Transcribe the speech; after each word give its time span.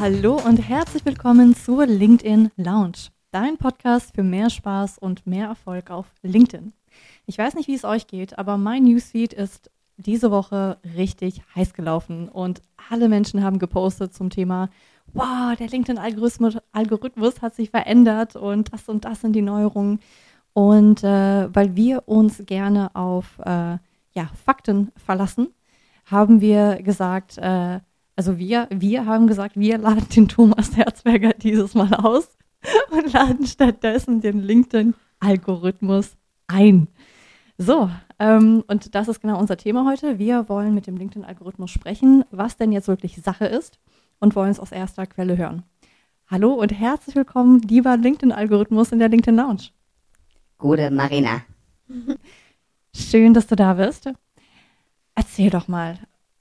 Hallo 0.00 0.40
und 0.46 0.56
herzlich 0.56 1.04
willkommen 1.04 1.54
zur 1.54 1.84
LinkedIn 1.84 2.50
Lounge, 2.56 3.10
dein 3.32 3.58
Podcast 3.58 4.14
für 4.14 4.22
mehr 4.22 4.48
Spaß 4.48 4.96
und 4.96 5.26
mehr 5.26 5.48
Erfolg 5.48 5.90
auf 5.90 6.06
LinkedIn. 6.22 6.72
Ich 7.26 7.36
weiß 7.36 7.54
nicht, 7.54 7.68
wie 7.68 7.74
es 7.74 7.84
euch 7.84 8.06
geht, 8.06 8.38
aber 8.38 8.56
mein 8.56 8.84
Newsfeed 8.84 9.34
ist 9.34 9.70
diese 9.98 10.30
Woche 10.30 10.78
richtig 10.96 11.42
heiß 11.54 11.74
gelaufen 11.74 12.30
und 12.30 12.62
alle 12.88 13.10
Menschen 13.10 13.44
haben 13.44 13.58
gepostet 13.58 14.14
zum 14.14 14.30
Thema, 14.30 14.70
wow, 15.12 15.54
der 15.54 15.68
LinkedIn-Algorithmus 15.68 16.56
Algorithmus 16.72 17.42
hat 17.42 17.54
sich 17.54 17.68
verändert 17.68 18.36
und 18.36 18.72
das 18.72 18.88
und 18.88 19.04
das 19.04 19.20
sind 19.20 19.34
die 19.34 19.42
Neuerungen. 19.42 20.00
Und 20.54 21.04
äh, 21.04 21.54
weil 21.54 21.76
wir 21.76 22.08
uns 22.08 22.42
gerne 22.46 22.96
auf 22.96 23.38
äh, 23.40 23.76
ja, 24.14 24.30
Fakten 24.46 24.92
verlassen, 24.96 25.48
haben 26.06 26.40
wir 26.40 26.82
gesagt, 26.82 27.36
äh, 27.36 27.80
also 28.20 28.36
wir, 28.36 28.68
wir 28.68 29.06
haben 29.06 29.28
gesagt, 29.28 29.58
wir 29.58 29.78
laden 29.78 30.06
den 30.14 30.28
Thomas 30.28 30.76
Herzberger 30.76 31.32
dieses 31.32 31.74
Mal 31.74 31.94
aus 31.94 32.28
und 32.90 33.10
laden 33.14 33.46
stattdessen 33.46 34.20
den 34.20 34.42
LinkedIn-Algorithmus 34.42 36.18
ein. 36.46 36.88
So, 37.56 37.88
ähm, 38.18 38.62
und 38.66 38.94
das 38.94 39.08
ist 39.08 39.22
genau 39.22 39.40
unser 39.40 39.56
Thema 39.56 39.86
heute. 39.86 40.18
Wir 40.18 40.50
wollen 40.50 40.74
mit 40.74 40.86
dem 40.86 40.98
LinkedIn-Algorithmus 40.98 41.70
sprechen, 41.70 42.26
was 42.30 42.58
denn 42.58 42.72
jetzt 42.72 42.88
wirklich 42.88 43.16
Sache 43.22 43.46
ist 43.46 43.78
und 44.18 44.36
wollen 44.36 44.50
es 44.50 44.60
aus 44.60 44.70
erster 44.70 45.06
Quelle 45.06 45.38
hören. 45.38 45.62
Hallo 46.26 46.52
und 46.52 46.78
herzlich 46.78 47.16
willkommen, 47.16 47.62
lieber 47.62 47.96
LinkedIn-Algorithmus 47.96 48.92
in 48.92 48.98
der 48.98 49.08
LinkedIn 49.08 49.36
Lounge. 49.36 49.70
Gute 50.58 50.90
Marina. 50.90 51.40
Schön, 52.94 53.32
dass 53.32 53.46
du 53.46 53.56
da 53.56 53.72
bist. 53.72 54.10
Erzähl 55.14 55.48
doch 55.48 55.68
mal, 55.68 55.98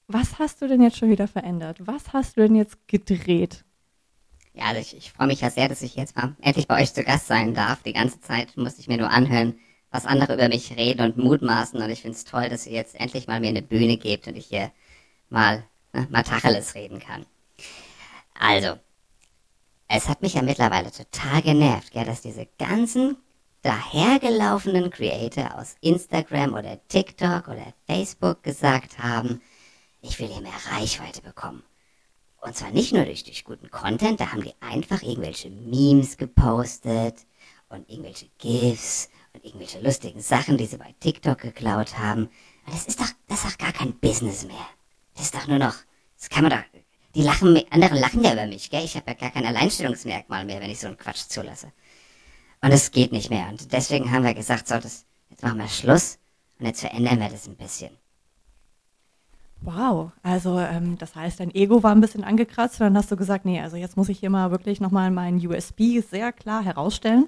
was 0.09 0.39
hast 0.39 0.61
du 0.61 0.67
denn 0.67 0.81
jetzt 0.81 0.97
schon 0.97 1.11
wieder 1.11 1.27
verändert? 1.27 1.77
Was 1.85 2.13
hast 2.13 2.35
du 2.35 2.41
denn 2.41 2.55
jetzt 2.55 2.87
gedreht? 2.87 3.63
Ja, 4.53 4.65
also 4.65 4.81
ich, 4.81 4.97
ich 4.97 5.11
freue 5.11 5.27
mich 5.27 5.41
ja 5.41 5.51
sehr, 5.51 5.69
dass 5.69 5.83
ich 5.83 5.95
jetzt 5.95 6.15
mal 6.15 6.35
endlich 6.41 6.67
bei 6.67 6.81
euch 6.81 6.93
zu 6.93 7.03
Gast 7.03 7.27
sein 7.27 7.53
darf. 7.53 7.83
Die 7.83 7.93
ganze 7.93 8.19
Zeit 8.19 8.57
musste 8.57 8.81
ich 8.81 8.87
mir 8.87 8.97
nur 8.97 9.11
anhören, 9.11 9.59
was 9.91 10.07
andere 10.07 10.33
über 10.33 10.49
mich 10.49 10.75
reden 10.75 11.01
und 11.01 11.17
mutmaßen. 11.17 11.79
Und 11.79 11.89
ich 11.91 12.01
finde 12.01 12.17
es 12.17 12.25
toll, 12.25 12.49
dass 12.49 12.65
ihr 12.65 12.73
jetzt 12.73 12.99
endlich 12.99 13.27
mal 13.27 13.39
mir 13.39 13.49
eine 13.49 13.61
Bühne 13.61 13.97
gebt 13.97 14.27
und 14.27 14.35
ich 14.35 14.47
hier 14.47 14.71
mal, 15.29 15.63
ne, 15.93 16.07
mal 16.09 16.23
Tacheles 16.23 16.73
reden 16.73 16.99
kann. 16.99 17.25
Also, 18.33 18.79
es 19.87 20.09
hat 20.09 20.23
mich 20.23 20.33
ja 20.33 20.41
mittlerweile 20.41 20.91
total 20.91 21.43
genervt, 21.43 21.91
gell, 21.91 22.05
dass 22.05 22.21
diese 22.21 22.47
ganzen 22.57 23.17
dahergelaufenen 23.61 24.89
Creator 24.89 25.59
aus 25.59 25.75
Instagram 25.81 26.53
oder 26.53 26.79
TikTok 26.87 27.47
oder 27.47 27.73
Facebook 27.85 28.41
gesagt 28.41 28.99
haben, 28.99 29.41
ich 30.01 30.19
will 30.19 30.27
hier 30.27 30.41
mehr 30.41 30.51
Reichweite 30.71 31.21
bekommen. 31.21 31.63
Und 32.41 32.55
zwar 32.55 32.71
nicht 32.71 32.93
nur 32.93 33.05
durch, 33.05 33.23
durch 33.23 33.43
guten 33.43 33.69
Content, 33.69 34.19
da 34.19 34.31
haben 34.31 34.43
die 34.43 34.53
einfach 34.61 35.01
irgendwelche 35.01 35.49
Memes 35.49 36.17
gepostet 36.17 37.25
und 37.67 37.89
irgendwelche 37.89 38.29
GIFs 38.37 39.09
und 39.33 39.43
irgendwelche 39.43 39.81
lustigen 39.81 40.21
Sachen, 40.21 40.57
die 40.57 40.65
sie 40.65 40.77
bei 40.77 40.95
TikTok 40.99 41.37
geklaut 41.37 41.97
haben. 41.97 42.23
Und 42.65 42.73
das 42.73 42.87
ist 42.87 42.99
doch, 42.99 43.09
das 43.27 43.43
ist 43.43 43.53
doch 43.53 43.57
gar 43.57 43.73
kein 43.73 43.93
Business 43.99 44.45
mehr. 44.45 44.67
Das 45.15 45.25
ist 45.25 45.35
doch 45.35 45.47
nur 45.47 45.59
noch, 45.59 45.75
das 46.17 46.29
kann 46.29 46.43
man 46.43 46.51
doch, 46.51 46.81
die 47.15 47.23
lachen, 47.23 47.61
andere 47.71 47.99
lachen 47.99 48.23
ja 48.23 48.33
über 48.33 48.47
mich, 48.47 48.69
gell? 48.69 48.85
Ich 48.85 48.95
habe 48.95 49.11
ja 49.11 49.13
gar 49.15 49.31
kein 49.31 49.45
Alleinstellungsmerkmal 49.45 50.45
mehr, 50.45 50.61
wenn 50.61 50.69
ich 50.69 50.79
so 50.79 50.87
einen 50.87 50.97
Quatsch 50.97 51.27
zulasse. 51.27 51.71
Und 52.61 52.71
es 52.71 52.91
geht 52.91 53.11
nicht 53.11 53.29
mehr. 53.29 53.47
Und 53.49 53.71
deswegen 53.73 54.11
haben 54.11 54.23
wir 54.23 54.33
gesagt, 54.33 54.67
so, 54.67 54.75
das, 54.75 55.05
jetzt 55.29 55.43
machen 55.43 55.57
wir 55.57 55.67
Schluss 55.67 56.19
und 56.59 56.67
jetzt 56.67 56.81
verändern 56.81 57.19
wir 57.19 57.29
das 57.29 57.47
ein 57.47 57.55
bisschen. 57.55 57.98
Wow, 59.61 60.11
also 60.23 60.57
ähm, 60.57 60.97
das 60.97 61.15
heißt, 61.15 61.41
dein 61.41 61.53
Ego 61.53 61.83
war 61.83 61.91
ein 61.91 61.99
bisschen 61.99 62.23
angekratzt 62.23 62.79
und 62.79 62.85
dann 62.85 62.97
hast 62.97 63.11
du 63.11 63.17
gesagt, 63.17 63.43
nee, 63.43 63.59
also 63.59 63.75
jetzt 63.75 63.97
muss 63.97 64.07
ich 64.07 64.19
hier 64.19 64.29
mal 64.29 64.51
wirklich 64.51 64.79
nochmal 64.79 65.11
meinen 65.11 65.45
USB 65.45 65.99
sehr 65.99 66.31
klar 66.31 66.63
herausstellen. 66.63 67.27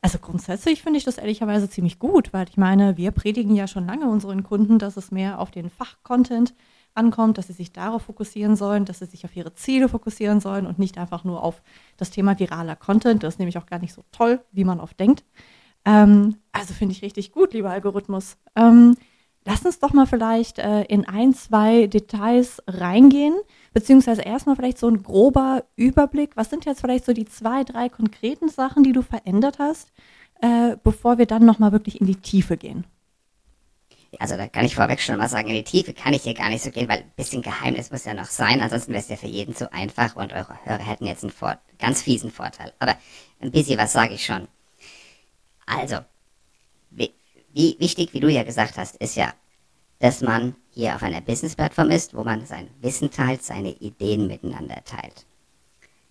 Also 0.00 0.18
grundsätzlich 0.18 0.82
finde 0.82 0.98
ich 0.98 1.04
das 1.04 1.18
ehrlicherweise 1.18 1.68
ziemlich 1.68 1.98
gut, 1.98 2.32
weil 2.32 2.46
ich 2.48 2.56
meine, 2.56 2.96
wir 2.96 3.10
predigen 3.10 3.56
ja 3.56 3.66
schon 3.66 3.86
lange 3.86 4.08
unseren 4.08 4.44
Kunden, 4.44 4.78
dass 4.78 4.96
es 4.96 5.10
mehr 5.10 5.40
auf 5.40 5.50
den 5.50 5.68
Fachcontent 5.68 6.54
ankommt, 6.94 7.38
dass 7.38 7.48
sie 7.48 7.52
sich 7.54 7.72
darauf 7.72 8.02
fokussieren 8.02 8.54
sollen, 8.54 8.84
dass 8.84 9.00
sie 9.00 9.06
sich 9.06 9.24
auf 9.24 9.34
ihre 9.34 9.54
Ziele 9.54 9.88
fokussieren 9.88 10.40
sollen 10.40 10.66
und 10.66 10.78
nicht 10.78 10.96
einfach 10.98 11.24
nur 11.24 11.42
auf 11.42 11.62
das 11.96 12.10
Thema 12.10 12.38
viraler 12.38 12.76
Content. 12.76 13.22
Das 13.24 13.34
ist 13.34 13.38
nämlich 13.38 13.58
auch 13.58 13.66
gar 13.66 13.80
nicht 13.80 13.94
so 13.94 14.04
toll, 14.12 14.40
wie 14.52 14.64
man 14.64 14.78
oft 14.78 15.00
denkt. 15.00 15.24
Ähm, 15.84 16.36
also 16.52 16.72
finde 16.72 16.92
ich 16.92 17.02
richtig 17.02 17.32
gut, 17.32 17.52
lieber 17.52 17.70
Algorithmus. 17.70 18.36
Ähm, 18.54 18.96
Lass 19.46 19.64
uns 19.64 19.78
doch 19.78 19.92
mal 19.92 20.06
vielleicht 20.06 20.58
äh, 20.58 20.82
in 20.84 21.06
ein, 21.06 21.34
zwei 21.34 21.86
Details 21.86 22.62
reingehen, 22.66 23.34
beziehungsweise 23.74 24.22
erstmal 24.22 24.56
vielleicht 24.56 24.78
so 24.78 24.88
ein 24.88 25.02
grober 25.02 25.64
Überblick. 25.76 26.36
Was 26.36 26.48
sind 26.48 26.64
jetzt 26.64 26.80
vielleicht 26.80 27.04
so 27.04 27.12
die 27.12 27.26
zwei, 27.26 27.62
drei 27.62 27.90
konkreten 27.90 28.48
Sachen, 28.48 28.84
die 28.84 28.92
du 28.92 29.02
verändert 29.02 29.58
hast, 29.58 29.92
äh, 30.40 30.76
bevor 30.82 31.18
wir 31.18 31.26
dann 31.26 31.44
nochmal 31.44 31.72
wirklich 31.72 32.00
in 32.00 32.06
die 32.06 32.16
Tiefe 32.16 32.56
gehen? 32.56 32.86
Also 34.18 34.36
da 34.36 34.46
kann 34.46 34.64
ich 34.64 34.76
vorweg 34.76 35.00
schon 35.00 35.18
mal 35.18 35.28
sagen, 35.28 35.48
in 35.48 35.56
die 35.56 35.64
Tiefe 35.64 35.92
kann 35.92 36.14
ich 36.14 36.22
hier 36.22 36.34
gar 36.34 36.48
nicht 36.48 36.62
so 36.62 36.70
gehen, 36.70 36.88
weil 36.88 36.98
ein 36.98 37.12
bisschen 37.16 37.42
Geheimnis 37.42 37.90
muss 37.90 38.04
ja 38.04 38.14
noch 38.14 38.26
sein, 38.26 38.60
ansonsten 38.60 38.92
wäre 38.92 39.02
es 39.02 39.08
ja 39.08 39.16
für 39.16 39.26
jeden 39.26 39.54
zu 39.54 39.72
einfach 39.72 40.16
und 40.16 40.32
eure 40.32 40.56
Hörer 40.64 40.84
hätten 40.84 41.06
jetzt 41.06 41.24
einen 41.24 41.32
Vor 41.32 41.58
ganz 41.78 42.00
fiesen 42.00 42.30
Vorteil. 42.30 42.72
Aber 42.78 42.96
ein 43.40 43.50
bisschen 43.50 43.78
was 43.78 43.92
sage 43.92 44.14
ich 44.14 44.24
schon. 44.24 44.48
Also, 45.66 45.98
wie 47.54 47.76
wichtig, 47.78 48.12
wie 48.12 48.20
du 48.20 48.28
ja 48.28 48.42
gesagt 48.42 48.76
hast, 48.76 48.96
ist 48.96 49.14
ja, 49.14 49.32
dass 50.00 50.20
man 50.20 50.56
hier 50.70 50.96
auf 50.96 51.04
einer 51.04 51.20
Business-Plattform 51.20 51.90
ist, 51.90 52.12
wo 52.12 52.24
man 52.24 52.44
sein 52.46 52.68
Wissen 52.80 53.12
teilt, 53.12 53.44
seine 53.44 53.70
Ideen 53.70 54.26
miteinander 54.26 54.82
teilt. 54.84 55.24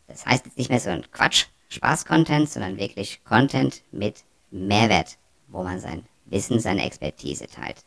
Das 0.08 0.26
heißt 0.26 0.46
jetzt 0.46 0.58
nicht 0.58 0.70
mehr 0.70 0.80
so 0.80 0.90
ein 0.90 1.04
Quatsch, 1.12 1.48
Spaß-Content, 1.68 2.50
sondern 2.50 2.78
wirklich 2.78 3.24
Content 3.26 3.84
mit 3.92 4.24
Mehrwert, 4.52 5.18
wo 5.50 5.64
man 5.64 5.80
sein 5.82 6.06
Wissen, 6.26 6.60
seine 6.60 6.86
Expertise 6.86 7.48
teilt. 7.48 7.84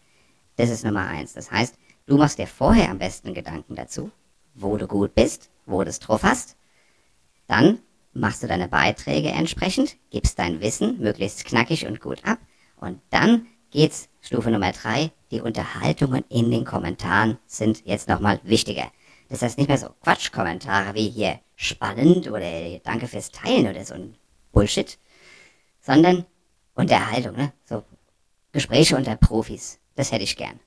Das 0.56 0.68
ist 0.68 0.84
Nummer 0.84 1.06
eins. 1.06 1.32
Das 1.32 1.50
heißt, 1.50 1.76
du 2.06 2.18
machst 2.18 2.38
dir 2.38 2.46
vorher 2.46 2.90
am 2.90 2.98
besten 2.98 3.32
Gedanken 3.32 3.74
dazu, 3.74 4.10
wo 4.54 4.76
du 4.76 4.86
gut 4.86 5.14
bist, 5.14 5.48
wo 5.64 5.82
du 5.82 5.88
es 5.88 6.00
drauf 6.00 6.24
hast. 6.24 6.56
Dann 7.46 7.78
machst 8.12 8.42
du 8.42 8.48
deine 8.48 8.68
Beiträge 8.68 9.30
entsprechend, 9.30 9.96
gibst 10.10 10.38
dein 10.38 10.60
Wissen 10.60 10.98
möglichst 10.98 11.44
knackig 11.46 11.86
und 11.86 12.00
gut 12.00 12.22
ab 12.24 12.38
und 12.76 13.00
dann 13.10 13.46
geht's 13.70 14.08
Stufe 14.20 14.50
Nummer 14.50 14.72
drei. 14.72 15.10
Die 15.30 15.40
Unterhaltungen 15.40 16.24
in 16.28 16.50
den 16.50 16.64
Kommentaren 16.64 17.38
sind 17.46 17.84
jetzt 17.84 18.08
nochmal 18.08 18.40
wichtiger. 18.44 18.90
Das 19.28 19.42
heißt 19.42 19.58
nicht 19.58 19.68
mehr 19.68 19.78
so 19.78 19.88
Quatschkommentare 20.02 20.94
wie 20.94 21.08
hier 21.08 21.40
spannend 21.56 22.28
oder 22.28 22.78
danke 22.84 23.08
fürs 23.08 23.30
Teilen 23.30 23.66
oder 23.68 23.84
so 23.84 23.94
ein 23.94 24.14
Bullshit, 24.52 24.98
sondern 25.80 26.24
Unterhaltung, 26.74 27.36
ne? 27.36 27.52
So 27.64 27.82
Gespräche 28.52 28.96
unter 28.96 29.16
Profis. 29.16 29.80
Das 29.96 30.12
hätte 30.12 30.24
ich 30.24 30.36
gern. 30.36 30.60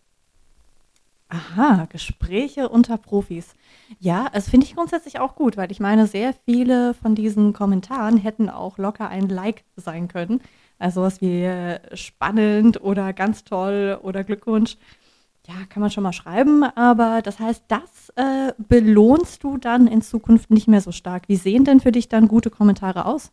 Aha, 1.31 1.85
Gespräche 1.91 2.69
unter 2.69 2.97
Profis. 2.97 3.53
Ja, 4.00 4.29
das 4.34 4.50
finde 4.50 4.66
ich 4.66 4.75
grundsätzlich 4.75 5.19
auch 5.19 5.35
gut, 5.35 5.57
weil 5.57 5.72
ich 5.72 5.79
meine, 5.79 6.07
sehr 6.07 6.34
viele 6.45 6.95
von 6.95 7.13
diesen 7.13 7.53
Kommentaren 7.53 8.17
hätten 8.17 8.50
auch 8.50 8.79
locker 8.79 9.09
ein 9.09 9.29
Like 9.29 9.63
sein 9.75 10.07
können. 10.07 10.41
Also 10.79 11.03
was 11.03 11.22
wie 11.22 11.44
äh, 11.44 11.95
spannend 11.95 12.81
oder 12.81 13.13
ganz 13.13 13.44
toll 13.44 14.00
oder 14.01 14.23
Glückwunsch. 14.23 14.78
Ja, 15.47 15.53
kann 15.69 15.81
man 15.81 15.91
schon 15.91 16.03
mal 16.03 16.13
schreiben, 16.13 16.63
aber 16.63 17.22
das 17.22 17.40
heißt, 17.40 17.63
das 17.67 18.09
äh, 18.16 18.53
belohnst 18.57 19.44
du 19.44 19.57
dann 19.57 19.88
in 19.88 20.01
Zukunft 20.01 20.50
nicht 20.50 20.67
mehr 20.67 20.81
so 20.81 20.91
stark. 20.91 21.23
Wie 21.28 21.35
sehen 21.35 21.63
denn 21.63 21.79
für 21.79 21.91
dich 21.91 22.09
dann 22.09 22.28
gute 22.28 22.50
Kommentare 22.50 23.06
aus? 23.06 23.31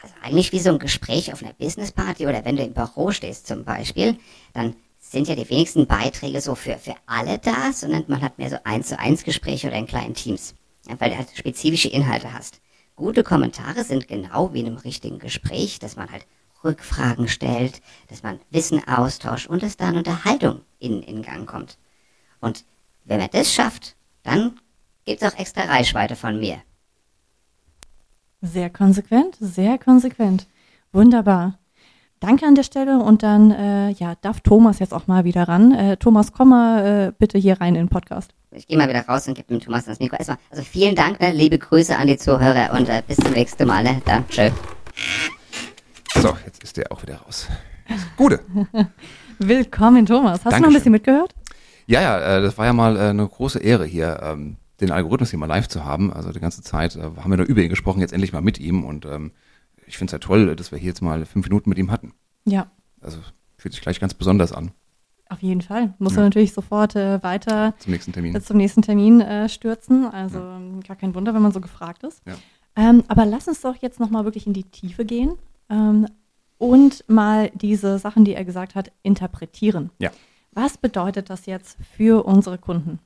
Also 0.00 0.14
eigentlich 0.22 0.52
wie 0.52 0.58
so 0.58 0.70
ein 0.70 0.78
Gespräch 0.78 1.32
auf 1.32 1.42
einer 1.42 1.52
Businessparty 1.52 2.26
oder 2.26 2.44
wenn 2.44 2.56
du 2.56 2.62
im 2.64 2.74
Büro 2.74 3.10
stehst 3.12 3.46
zum 3.46 3.64
Beispiel, 3.64 4.16
dann 4.52 4.74
sind 5.12 5.28
ja 5.28 5.36
die 5.36 5.48
wenigsten 5.48 5.86
Beiträge 5.86 6.40
so 6.40 6.54
für, 6.54 6.78
für 6.78 6.94
alle 7.06 7.38
da, 7.38 7.72
sondern 7.72 8.04
man 8.08 8.22
hat 8.22 8.38
mehr 8.38 8.50
so 8.50 8.56
eins 8.64 8.88
zu 8.88 8.98
eins 8.98 9.22
Gespräche 9.24 9.68
oder 9.68 9.76
in 9.76 9.86
kleinen 9.86 10.14
Teams, 10.14 10.54
weil 10.98 11.10
du 11.10 11.18
halt 11.18 11.28
spezifische 11.34 11.88
Inhalte 11.88 12.32
hast. 12.32 12.60
Gute 12.96 13.22
Kommentare 13.22 13.84
sind 13.84 14.08
genau 14.08 14.52
wie 14.52 14.60
in 14.60 14.66
einem 14.66 14.76
richtigen 14.78 15.18
Gespräch, 15.18 15.78
dass 15.78 15.96
man 15.96 16.10
halt 16.10 16.26
Rückfragen 16.64 17.28
stellt, 17.28 17.82
dass 18.08 18.22
man 18.22 18.40
Wissen 18.50 18.86
austauscht 18.86 19.48
und 19.48 19.62
dass 19.62 19.76
da 19.76 19.88
eine 19.88 19.98
Unterhaltung 19.98 20.62
in, 20.78 21.02
in 21.02 21.22
Gang 21.22 21.46
kommt. 21.46 21.78
Und 22.40 22.64
wenn 23.04 23.18
man 23.18 23.30
das 23.30 23.52
schafft, 23.52 23.96
dann 24.22 24.60
gibt's 25.04 25.24
auch 25.24 25.38
extra 25.38 25.62
Reichweite 25.62 26.16
von 26.16 26.38
mir. 26.38 26.62
Sehr 28.40 28.70
konsequent, 28.70 29.36
sehr 29.40 29.78
konsequent. 29.78 30.46
Wunderbar. 30.92 31.58
Danke 32.22 32.46
an 32.46 32.54
der 32.54 32.62
Stelle 32.62 33.00
und 33.00 33.24
dann 33.24 33.50
äh, 33.50 33.90
ja, 33.90 34.14
darf 34.20 34.42
Thomas 34.42 34.78
jetzt 34.78 34.94
auch 34.94 35.08
mal 35.08 35.24
wieder 35.24 35.48
ran. 35.48 35.72
Äh, 35.72 35.96
Thomas, 35.96 36.30
komm 36.30 36.50
mal 36.50 37.08
äh, 37.08 37.12
bitte 37.18 37.36
hier 37.36 37.60
rein 37.60 37.74
in 37.74 37.86
den 37.86 37.88
Podcast. 37.88 38.30
Ich 38.52 38.68
gehe 38.68 38.78
mal 38.78 38.88
wieder 38.88 39.04
raus 39.08 39.26
und 39.26 39.34
gebe 39.34 39.48
dem 39.48 39.58
Thomas 39.58 39.86
das 39.86 39.98
Mikro. 39.98 40.14
Erstmal, 40.16 40.38
also 40.48 40.62
vielen 40.62 40.94
Dank, 40.94 41.20
ne? 41.20 41.32
liebe 41.32 41.58
Grüße 41.58 41.96
an 41.96 42.06
die 42.06 42.16
Zuhörer 42.16 42.78
und 42.78 42.88
äh, 42.88 43.02
bis 43.04 43.16
zum 43.16 43.32
nächsten 43.32 43.66
Mal. 43.66 43.82
Ne? 43.82 44.00
Dann, 44.04 44.24
tschö. 44.28 44.50
So, 46.14 46.36
jetzt 46.46 46.62
ist 46.62 46.76
der 46.76 46.92
auch 46.92 47.02
wieder 47.02 47.16
raus. 47.16 47.48
Gute. 48.16 48.38
Willkommen, 49.40 50.06
Thomas. 50.06 50.44
Hast 50.44 50.44
Dankeschön. 50.44 50.62
du 50.62 50.68
noch 50.68 50.70
ein 50.70 50.74
bisschen 50.74 50.92
mitgehört? 50.92 51.34
Ja, 51.86 52.02
ja, 52.02 52.36
äh, 52.36 52.40
das 52.40 52.56
war 52.56 52.66
ja 52.66 52.72
mal 52.72 52.96
äh, 52.96 53.00
eine 53.00 53.26
große 53.26 53.58
Ehre 53.58 53.84
hier, 53.84 54.20
ähm, 54.22 54.58
den 54.80 54.92
Algorithmus 54.92 55.30
hier 55.30 55.40
mal 55.40 55.46
live 55.46 55.66
zu 55.66 55.84
haben. 55.84 56.12
Also 56.12 56.30
die 56.30 56.38
ganze 56.38 56.62
Zeit 56.62 56.94
äh, 56.94 57.00
haben 57.00 57.30
wir 57.30 57.38
nur 57.38 57.46
über 57.46 57.62
ihn 57.62 57.68
gesprochen, 57.68 57.98
jetzt 57.98 58.12
endlich 58.12 58.32
mal 58.32 58.42
mit 58.42 58.60
ihm. 58.60 58.84
Und 58.84 59.06
ähm, 59.06 59.32
ich 59.92 59.98
finde 59.98 60.08
es 60.08 60.12
ja 60.12 60.18
toll, 60.18 60.56
dass 60.56 60.72
wir 60.72 60.78
hier 60.78 60.88
jetzt 60.88 61.02
mal 61.02 61.24
fünf 61.26 61.46
Minuten 61.46 61.68
mit 61.68 61.76
ihm 61.78 61.90
hatten. 61.90 62.14
Ja. 62.46 62.70
Also 63.02 63.18
fühlt 63.58 63.74
sich 63.74 63.82
gleich 63.82 64.00
ganz 64.00 64.14
besonders 64.14 64.50
an. 64.52 64.72
Auf 65.28 65.42
jeden 65.42 65.60
Fall. 65.60 65.92
Muss 65.98 66.12
Ja. 66.14 66.20
er 66.20 66.24
natürlich 66.24 66.54
sofort 66.54 66.96
äh, 66.96 67.22
weiter 67.22 67.74
Zum 67.78 67.92
nächsten 67.92 68.12
Termin. 68.14 68.40
zum 68.42 68.56
nächsten 68.56 68.80
Termin 68.80 69.20
äh, 69.20 69.50
stürzen. 69.50 70.06
Also 70.06 70.38
ähm, 70.38 70.80
gar 70.80 70.96
kein 70.96 71.14
Wunder, 71.14 71.34
wenn 71.34 71.42
man 71.42 71.52
so 71.52 71.60
gefragt 71.60 72.04
ist. 72.04 72.22
Ja. 72.26 72.36
Ähm, 72.74 73.04
aber 73.08 73.26
lass 73.26 73.48
uns 73.48 73.60
doch 73.60 73.76
jetzt 73.76 74.00
nochmal 74.00 74.24
wirklich 74.24 74.46
in 74.46 74.54
die 74.54 74.64
Tiefe 74.64 75.04
gehen 75.04 75.34
ähm, 75.68 76.06
und 76.56 77.04
mal 77.06 77.50
diese 77.54 77.98
Sachen, 77.98 78.24
die 78.24 78.32
er 78.34 78.46
gesagt 78.46 78.74
hat, 78.74 78.92
interpretieren. 79.02 79.90
Ja. 79.98 80.10
Was 80.52 80.78
bedeutet 80.78 81.28
das 81.28 81.44
jetzt 81.44 81.76
für 81.96 82.24
unsere 82.24 82.56
Kunden? 82.56 82.98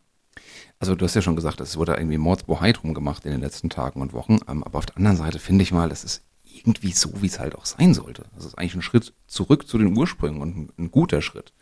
Also 0.78 0.94
du 0.94 1.04
hast 1.04 1.14
ja 1.14 1.22
schon 1.22 1.34
gesagt, 1.36 1.60
es 1.60 1.76
wurde 1.76 1.94
irgendwie 1.94 2.18
Mordsbohai 2.18 2.72
drum 2.72 2.94
gemacht 2.94 3.24
in 3.24 3.32
den 3.32 3.40
letzten 3.40 3.70
Tagen 3.70 4.00
und 4.02 4.12
Wochen. 4.12 4.38
Ähm, 4.48 4.62
aber 4.62 4.78
auf 4.78 4.86
der 4.86 4.96
anderen 4.98 5.16
Seite 5.16 5.40
finde 5.40 5.62
ich 5.62 5.72
mal, 5.72 5.88
das 5.88 6.04
ist 6.04 6.22
irgendwie 6.56 6.92
so, 6.92 7.22
wie 7.22 7.26
es 7.26 7.38
halt 7.38 7.54
auch 7.54 7.66
sein 7.66 7.94
sollte. 7.94 8.24
Das 8.34 8.44
ist 8.44 8.56
eigentlich 8.56 8.74
ein 8.74 8.82
Schritt 8.82 9.12
zurück 9.26 9.66
zu 9.68 9.78
den 9.78 9.96
Ursprüngen 9.96 10.40
und 10.40 10.56
ein, 10.56 10.72
ein 10.78 10.90
guter 10.90 11.22
Schritt. 11.22 11.52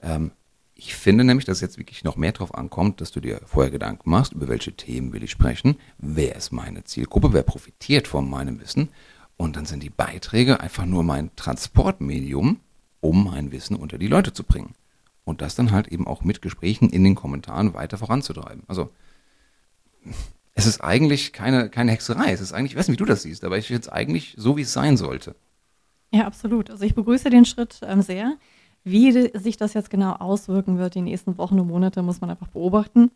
Ähm, 0.00 0.32
ich 0.74 0.94
finde 0.94 1.22
nämlich, 1.24 1.44
dass 1.44 1.60
jetzt 1.60 1.78
wirklich 1.78 2.02
noch 2.02 2.16
mehr 2.16 2.32
darauf 2.32 2.54
ankommt, 2.54 3.00
dass 3.00 3.12
du 3.12 3.20
dir 3.20 3.40
vorher 3.44 3.70
Gedanken 3.70 4.10
machst, 4.10 4.32
über 4.32 4.48
welche 4.48 4.72
Themen 4.72 5.12
will 5.12 5.22
ich 5.22 5.30
sprechen, 5.30 5.76
wer 5.98 6.34
ist 6.34 6.50
meine 6.50 6.82
Zielgruppe, 6.84 7.32
wer 7.32 7.42
profitiert 7.42 8.08
von 8.08 8.28
meinem 8.28 8.60
Wissen. 8.60 8.88
Und 9.36 9.56
dann 9.56 9.64
sind 9.64 9.82
die 9.82 9.90
Beiträge 9.90 10.60
einfach 10.60 10.84
nur 10.84 11.04
mein 11.04 11.34
Transportmedium, 11.36 12.60
um 13.00 13.24
mein 13.24 13.52
Wissen 13.52 13.76
unter 13.76 13.98
die 13.98 14.08
Leute 14.08 14.32
zu 14.32 14.44
bringen. 14.44 14.74
Und 15.24 15.40
das 15.40 15.54
dann 15.54 15.70
halt 15.70 15.88
eben 15.88 16.06
auch 16.06 16.24
mit 16.24 16.42
Gesprächen 16.42 16.90
in 16.90 17.04
den 17.04 17.14
Kommentaren 17.14 17.74
weiter 17.74 17.96
voranzutreiben. 17.96 18.64
Also 18.66 18.90
es 20.54 20.66
ist 20.66 20.82
eigentlich 20.82 21.32
keine, 21.32 21.68
keine 21.70 21.92
Hexerei. 21.92 22.32
Es 22.32 22.40
ist 22.40 22.52
eigentlich, 22.52 22.72
ich 22.72 22.78
weiß 22.78 22.88
nicht, 22.88 22.98
wie 22.98 23.04
du 23.04 23.08
das 23.08 23.22
siehst, 23.22 23.44
aber 23.44 23.58
ich 23.58 23.68
finde 23.68 23.82
es 23.82 23.88
eigentlich 23.88 24.34
so, 24.36 24.56
wie 24.56 24.62
es 24.62 24.72
sein 24.72 24.96
sollte. 24.96 25.34
Ja, 26.12 26.26
absolut. 26.26 26.70
Also 26.70 26.84
ich 26.84 26.94
begrüße 26.94 27.30
den 27.30 27.44
Schritt 27.44 27.80
ähm, 27.82 28.02
sehr. 28.02 28.36
Wie 28.84 29.12
sich 29.12 29.56
das 29.56 29.74
jetzt 29.74 29.90
genau 29.90 30.12
auswirken 30.12 30.78
wird, 30.78 30.94
die 30.94 31.02
nächsten 31.02 31.38
Wochen 31.38 31.58
und 31.58 31.68
Monate, 31.68 32.02
muss 32.02 32.20
man 32.20 32.30
einfach 32.30 32.48
beobachten. 32.48 33.10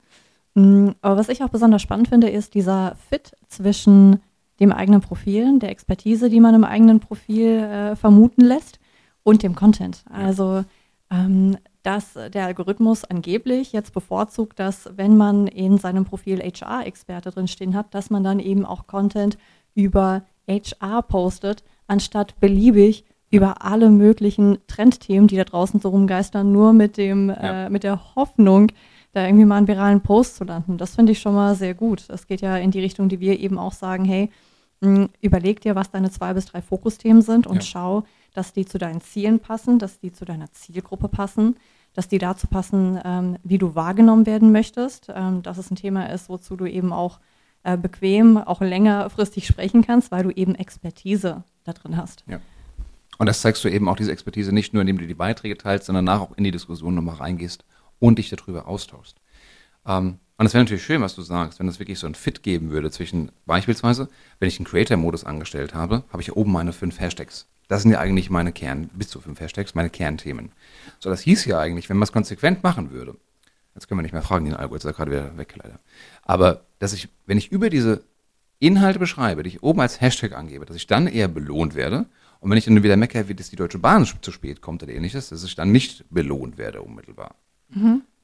Mm, 0.54 0.90
Aber 1.02 1.16
was 1.16 1.28
ich 1.28 1.42
auch 1.42 1.50
besonders 1.50 1.82
spannend 1.82 2.08
finde, 2.08 2.30
ist 2.30 2.54
dieser 2.54 2.96
Fit 3.10 3.32
zwischen 3.48 4.20
dem 4.60 4.72
eigenen 4.72 5.00
Profil, 5.02 5.58
der 5.58 5.70
Expertise, 5.70 6.30
die 6.30 6.40
man 6.40 6.54
im 6.54 6.64
eigenen 6.64 7.00
Profil 7.00 7.48
äh, 7.48 7.96
vermuten 7.96 8.42
lässt, 8.42 8.78
und 9.22 9.42
dem 9.42 9.56
Content. 9.56 10.04
Also, 10.08 10.64
ähm, 11.10 11.58
dass 11.86 12.14
der 12.14 12.46
Algorithmus 12.46 13.04
angeblich 13.04 13.72
jetzt 13.72 13.92
bevorzugt, 13.94 14.58
dass 14.58 14.90
wenn 14.96 15.16
man 15.16 15.46
in 15.46 15.78
seinem 15.78 16.04
Profil 16.04 16.40
HR-Experte 16.40 17.30
drinstehen 17.30 17.74
hat, 17.76 17.94
dass 17.94 18.10
man 18.10 18.24
dann 18.24 18.40
eben 18.40 18.66
auch 18.66 18.88
Content 18.88 19.38
über 19.74 20.22
HR 20.48 21.02
postet, 21.02 21.62
anstatt 21.86 22.40
beliebig 22.40 23.04
über 23.30 23.62
alle 23.64 23.90
möglichen 23.90 24.58
Trendthemen, 24.66 25.28
die 25.28 25.36
da 25.36 25.44
draußen 25.44 25.78
so 25.80 25.90
rumgeistern, 25.90 26.50
nur 26.50 26.72
mit 26.72 26.96
dem, 26.96 27.28
Ja. 27.28 27.66
äh, 27.66 27.70
mit 27.70 27.84
der 27.84 28.16
Hoffnung, 28.16 28.72
da 29.12 29.24
irgendwie 29.24 29.44
mal 29.44 29.56
einen 29.58 29.68
viralen 29.68 30.00
Post 30.00 30.36
zu 30.36 30.44
landen. 30.44 30.78
Das 30.78 30.96
finde 30.96 31.12
ich 31.12 31.20
schon 31.20 31.34
mal 31.36 31.54
sehr 31.54 31.74
gut. 31.74 32.04
Das 32.08 32.26
geht 32.26 32.40
ja 32.40 32.56
in 32.56 32.72
die 32.72 32.80
Richtung, 32.80 33.08
die 33.08 33.20
wir 33.20 33.38
eben 33.38 33.58
auch 33.58 33.72
sagen, 33.72 34.04
hey, 34.04 34.30
mh, 34.80 35.08
überleg 35.20 35.60
dir, 35.60 35.76
was 35.76 35.90
deine 35.92 36.10
zwei 36.10 36.34
bis 36.34 36.46
drei 36.46 36.62
Fokusthemen 36.62 37.22
sind 37.22 37.46
und 37.46 37.56
Ja. 37.56 37.62
schau, 37.62 38.02
dass 38.34 38.52
die 38.52 38.66
zu 38.66 38.76
deinen 38.78 39.00
Zielen 39.00 39.38
passen, 39.38 39.78
dass 39.78 40.00
die 40.00 40.12
zu 40.12 40.24
deiner 40.24 40.50
Zielgruppe 40.52 41.08
passen, 41.08 41.56
dass 41.96 42.08
die 42.08 42.18
dazu 42.18 42.46
passen, 42.46 43.00
ähm, 43.04 43.38
wie 43.42 43.56
du 43.56 43.74
wahrgenommen 43.74 44.26
werden 44.26 44.52
möchtest, 44.52 45.10
ähm, 45.14 45.42
dass 45.42 45.56
es 45.56 45.70
ein 45.70 45.76
Thema 45.76 46.12
ist, 46.12 46.28
wozu 46.28 46.54
du 46.54 46.66
eben 46.66 46.92
auch 46.92 47.20
äh, 47.62 47.78
bequem, 47.78 48.36
auch 48.36 48.60
längerfristig 48.60 49.46
sprechen 49.46 49.82
kannst, 49.84 50.10
weil 50.12 50.22
du 50.24 50.30
eben 50.30 50.54
Expertise 50.54 51.42
da 51.64 51.72
drin 51.72 51.96
hast. 51.96 52.24
Und 53.18 53.26
das 53.26 53.40
zeigst 53.40 53.64
du 53.64 53.68
eben 53.68 53.88
auch 53.88 53.96
diese 53.96 54.12
Expertise 54.12 54.52
nicht 54.52 54.74
nur, 54.74 54.82
indem 54.82 54.98
du 54.98 55.06
die 55.06 55.14
Beiträge 55.14 55.56
teilst, 55.56 55.86
sondern 55.86 56.04
danach 56.04 56.20
auch 56.20 56.36
in 56.36 56.44
die 56.44 56.50
Diskussion 56.50 56.94
nochmal 56.94 57.16
reingehst 57.16 57.64
und 57.98 58.18
dich 58.18 58.28
darüber 58.28 58.68
austauschst. 58.68 59.16
Ähm, 59.86 60.18
und 60.38 60.46
es 60.46 60.54
wäre 60.54 60.64
natürlich 60.64 60.84
schön, 60.84 61.00
was 61.00 61.14
du 61.14 61.22
sagst, 61.22 61.58
wenn 61.58 61.68
es 61.68 61.78
wirklich 61.78 61.98
so 61.98 62.06
ein 62.06 62.14
Fit 62.14 62.42
geben 62.42 62.70
würde 62.70 62.90
zwischen, 62.90 63.32
beispielsweise, 63.46 64.08
wenn 64.38 64.48
ich 64.48 64.58
einen 64.58 64.66
Creator-Modus 64.66 65.24
angestellt 65.24 65.74
habe, 65.74 66.04
habe 66.10 66.20
ich 66.20 66.28
ja 66.28 66.34
oben 66.34 66.52
meine 66.52 66.72
fünf 66.72 67.00
Hashtags. 67.00 67.46
Das 67.68 67.82
sind 67.82 67.90
ja 67.90 67.98
eigentlich 67.98 68.30
meine 68.30 68.52
Kern, 68.52 68.90
bis 68.92 69.08
zu 69.08 69.20
fünf 69.20 69.40
Hashtags, 69.40 69.74
meine 69.74 69.90
Kernthemen. 69.90 70.52
So, 71.00 71.08
das 71.10 71.22
hieß 71.22 71.46
ja 71.46 71.58
eigentlich, 71.58 71.88
wenn 71.88 71.96
man 71.96 72.04
es 72.04 72.12
konsequent 72.12 72.62
machen 72.62 72.90
würde, 72.90 73.16
jetzt 73.74 73.88
können 73.88 73.98
wir 73.98 74.02
nicht 74.02 74.12
mehr 74.12 74.22
fragen, 74.22 74.44
den 74.44 74.54
Algo 74.54 74.74
ist 74.74 74.84
ja 74.84 74.92
gerade 74.92 75.10
wieder 75.10 75.36
weg, 75.38 75.54
leider. 75.56 75.80
Aber, 76.22 76.62
dass 76.78 76.92
ich, 76.92 77.08
wenn 77.26 77.38
ich 77.38 77.50
über 77.50 77.70
diese 77.70 78.02
Inhalte 78.58 78.98
beschreibe, 78.98 79.42
die 79.42 79.50
ich 79.50 79.62
oben 79.62 79.80
als 79.80 80.00
Hashtag 80.00 80.32
angebe, 80.34 80.66
dass 80.66 80.76
ich 80.76 80.86
dann 80.86 81.06
eher 81.06 81.28
belohnt 81.28 81.74
werde. 81.74 82.06
Und 82.40 82.50
wenn 82.50 82.58
ich 82.58 82.64
dann 82.64 82.82
wieder 82.82 82.96
meckere, 82.96 83.28
wie 83.28 83.34
dass 83.34 83.50
die 83.50 83.56
Deutsche 83.56 83.78
Bahn 83.78 84.06
zu 84.06 84.32
spät 84.32 84.60
kommt 84.60 84.82
oder 84.82 84.92
ähnliches, 84.92 85.30
dass 85.30 85.44
ich 85.44 85.54
dann 85.54 85.72
nicht 85.72 86.04
belohnt 86.10 86.58
werde 86.58 86.82
unmittelbar. 86.82 87.34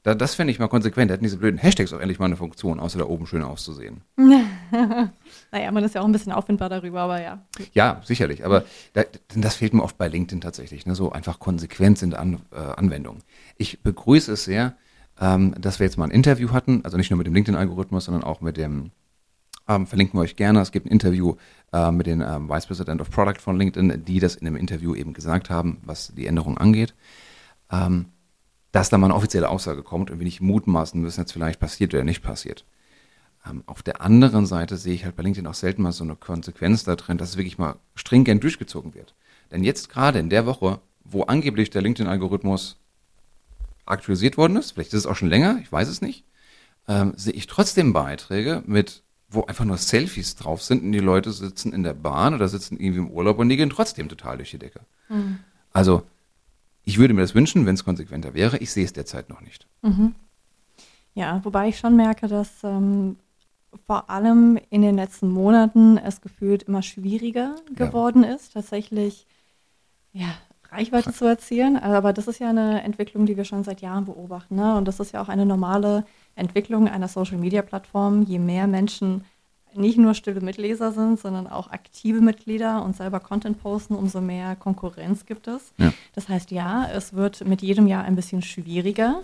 Da, 0.03 0.13
das 0.15 0.35
fände 0.35 0.51
ich 0.51 0.59
mal 0.59 0.67
konsequent. 0.67 1.09
Da 1.09 1.13
hätten 1.13 1.23
diese 1.23 1.37
blöden 1.37 1.57
Hashtags 1.57 1.93
auch 1.93 1.99
endlich 1.99 2.19
mal 2.19 2.25
eine 2.25 2.35
Funktion, 2.35 2.79
außer 2.79 2.99
da 2.99 3.05
oben 3.05 3.25
schön 3.25 3.41
auszusehen. 3.41 4.01
Naja, 5.51 5.71
man 5.71 5.83
ist 5.83 5.93
ja 5.93 6.01
auch 6.01 6.05
ein 6.05 6.11
bisschen 6.11 6.31
auffindbar 6.31 6.67
darüber, 6.67 7.01
aber 7.01 7.21
ja. 7.21 7.45
Ja, 7.73 8.01
sicherlich. 8.03 8.43
Aber 8.43 8.63
da, 8.93 9.03
das 9.35 9.55
fehlt 9.55 9.75
mir 9.75 9.83
oft 9.83 9.99
bei 9.99 10.07
LinkedIn 10.07 10.41
tatsächlich. 10.41 10.87
Ne? 10.87 10.95
So 10.95 11.11
einfach 11.11 11.37
Konsequenz 11.37 12.01
in 12.01 12.09
der 12.09 12.19
An, 12.19 12.39
äh, 12.51 12.57
Anwendung. 12.57 13.19
Ich 13.57 13.83
begrüße 13.83 14.31
es 14.31 14.45
sehr, 14.45 14.73
ähm, 15.21 15.53
dass 15.59 15.79
wir 15.79 15.85
jetzt 15.85 15.97
mal 15.97 16.05
ein 16.05 16.11
Interview 16.11 16.51
hatten. 16.51 16.81
Also 16.83 16.97
nicht 16.97 17.11
nur 17.11 17.19
mit 17.19 17.27
dem 17.27 17.35
LinkedIn-Algorithmus, 17.35 18.05
sondern 18.05 18.23
auch 18.23 18.41
mit 18.41 18.57
dem, 18.57 18.89
ähm, 19.67 19.85
verlinken 19.85 20.19
wir 20.19 20.23
euch 20.23 20.35
gerne. 20.35 20.59
Es 20.59 20.71
gibt 20.71 20.87
ein 20.87 20.91
Interview 20.91 21.35
äh, 21.71 21.91
mit 21.91 22.07
dem 22.07 22.21
ähm, 22.21 22.49
Vice 22.49 22.65
President 22.65 22.99
of 22.99 23.11
Product 23.11 23.39
von 23.39 23.55
LinkedIn, 23.55 24.03
die 24.05 24.19
das 24.19 24.35
in 24.35 24.45
dem 24.45 24.55
Interview 24.55 24.95
eben 24.95 25.13
gesagt 25.13 25.51
haben, 25.51 25.81
was 25.85 26.13
die 26.15 26.25
Änderung 26.25 26.57
angeht. 26.57 26.95
Ähm, 27.71 28.07
dass 28.73 28.89
da 28.89 28.97
mal 28.97 29.07
eine 29.07 29.15
offizielle 29.15 29.49
Aussage 29.49 29.83
kommt 29.83 30.11
und 30.11 30.19
wir 30.19 30.25
nicht 30.25 30.41
mutmaßen 30.41 30.99
müssen, 30.99 31.21
jetzt 31.21 31.31
vielleicht 31.31 31.59
passiert 31.59 31.93
oder 31.93 32.03
nicht 32.03 32.23
passiert. 32.23 32.65
Ähm, 33.47 33.63
auf 33.67 33.83
der 33.83 34.01
anderen 34.01 34.47
Seite 34.47 34.77
sehe 34.77 34.95
ich 34.95 35.05
halt 35.05 35.15
bei 35.15 35.23
LinkedIn 35.23 35.47
auch 35.47 35.53
selten 35.53 35.83
mal 35.83 35.91
so 35.91 36.03
eine 36.03 36.15
Konsequenz 36.15 36.83
da 36.83 36.95
drin, 36.95 37.19
dass 37.19 37.29
es 37.29 37.37
wirklich 37.37 37.59
mal 37.59 37.75
stringent 37.95 38.43
durchgezogen 38.43 38.95
wird. 38.95 39.13
Denn 39.51 39.63
jetzt 39.63 39.89
gerade 39.89 40.17
in 40.17 40.29
der 40.29 40.47
Woche, 40.47 40.79
wo 41.03 41.21
angeblich 41.23 41.69
der 41.69 41.83
LinkedIn-Algorithmus 41.83 42.77
aktualisiert 43.85 44.37
worden 44.37 44.57
ist, 44.57 44.71
vielleicht 44.71 44.93
ist 44.93 45.01
es 45.01 45.05
auch 45.05 45.15
schon 45.15 45.29
länger, 45.29 45.59
ich 45.61 45.71
weiß 45.71 45.87
es 45.87 46.01
nicht, 46.01 46.25
ähm, 46.87 47.13
sehe 47.15 47.33
ich 47.33 47.45
trotzdem 47.45 47.93
Beiträge 47.93 48.63
mit, 48.65 49.03
wo 49.29 49.43
einfach 49.43 49.65
nur 49.65 49.77
Selfies 49.77 50.35
drauf 50.35 50.63
sind 50.63 50.81
und 50.81 50.93
die 50.93 50.99
Leute 50.99 51.31
sitzen 51.31 51.73
in 51.73 51.83
der 51.83 51.93
Bahn 51.93 52.33
oder 52.33 52.47
sitzen 52.47 52.79
irgendwie 52.79 53.01
im 53.01 53.11
Urlaub 53.11 53.37
und 53.37 53.49
die 53.49 53.57
gehen 53.57 53.69
trotzdem 53.69 54.09
total 54.09 54.37
durch 54.37 54.49
die 54.49 54.57
Decke. 54.57 54.79
Also, 55.71 56.03
ich 56.85 56.97
würde 56.97 57.13
mir 57.13 57.21
das 57.21 57.35
wünschen, 57.35 57.65
wenn 57.65 57.75
es 57.75 57.85
konsequenter 57.85 58.33
wäre. 58.33 58.57
Ich 58.57 58.71
sehe 58.71 58.85
es 58.85 58.93
derzeit 58.93 59.29
noch 59.29 59.41
nicht. 59.41 59.67
Ja, 61.13 61.43
wobei 61.43 61.69
ich 61.69 61.77
schon 61.77 61.95
merke, 61.95 62.27
dass 62.27 62.63
ähm, 62.63 63.17
vor 63.85 64.09
allem 64.09 64.59
in 64.69 64.81
den 64.81 64.95
letzten 64.95 65.29
Monaten 65.29 65.97
es 65.97 66.21
gefühlt 66.21 66.63
immer 66.63 66.81
schwieriger 66.81 67.55
geworden 67.75 68.23
ist, 68.23 68.53
tatsächlich 68.53 69.27
ja, 70.11 70.27
Reichweite 70.71 71.13
zu 71.13 71.25
erzielen. 71.25 71.77
Aber 71.77 72.13
das 72.13 72.27
ist 72.27 72.39
ja 72.39 72.49
eine 72.49 72.83
Entwicklung, 72.83 73.25
die 73.25 73.37
wir 73.37 73.45
schon 73.45 73.63
seit 73.63 73.81
Jahren 73.81 74.05
beobachten. 74.05 74.55
Ne? 74.55 74.75
Und 74.75 74.87
das 74.87 74.99
ist 74.99 75.13
ja 75.13 75.21
auch 75.21 75.29
eine 75.29 75.45
normale 75.45 76.05
Entwicklung 76.35 76.87
einer 76.87 77.07
Social-Media-Plattform. 77.07 78.23
Je 78.23 78.39
mehr 78.39 78.67
Menschen 78.67 79.23
nicht 79.75 79.97
nur 79.97 80.13
stille 80.13 80.41
Mitleser 80.41 80.91
sind, 80.91 81.19
sondern 81.19 81.47
auch 81.47 81.69
aktive 81.71 82.21
Mitglieder 82.21 82.83
und 82.83 82.95
selber 82.95 83.19
Content 83.19 83.61
posten, 83.61 83.95
umso 83.95 84.21
mehr 84.21 84.55
Konkurrenz 84.55 85.25
gibt 85.25 85.47
es. 85.47 85.73
Ja. 85.77 85.93
Das 86.13 86.29
heißt, 86.29 86.51
ja, 86.51 86.87
es 86.91 87.13
wird 87.13 87.45
mit 87.47 87.61
jedem 87.61 87.87
Jahr 87.87 88.03
ein 88.03 88.15
bisschen 88.15 88.41
schwieriger. 88.41 89.23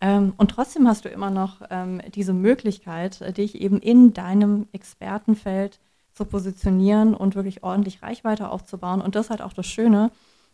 Ähm, 0.00 0.34
und 0.36 0.50
trotzdem 0.50 0.88
hast 0.88 1.04
du 1.04 1.08
immer 1.08 1.30
noch 1.30 1.62
ähm, 1.70 2.00
diese 2.14 2.32
Möglichkeit, 2.32 3.20
äh, 3.20 3.32
dich 3.32 3.60
eben 3.60 3.78
in 3.78 4.12
deinem 4.12 4.66
Expertenfeld 4.72 5.78
zu 6.12 6.24
positionieren 6.24 7.14
und 7.14 7.34
wirklich 7.34 7.62
ordentlich 7.62 8.02
Reichweite 8.02 8.48
aufzubauen. 8.48 9.00
Und 9.00 9.14
das 9.14 9.26
ist 9.26 9.30
halt 9.30 9.42
auch 9.42 9.52
das 9.52 9.66
Schöne, 9.66 10.10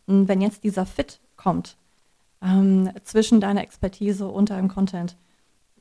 wenn 0.06 0.40
jetzt 0.40 0.64
dieser 0.64 0.86
Fit 0.86 1.20
kommt 1.36 1.76
ähm, 2.42 2.90
zwischen 3.04 3.40
deiner 3.40 3.62
Expertise 3.62 4.26
und 4.26 4.50
deinem 4.50 4.68
Content, 4.68 5.16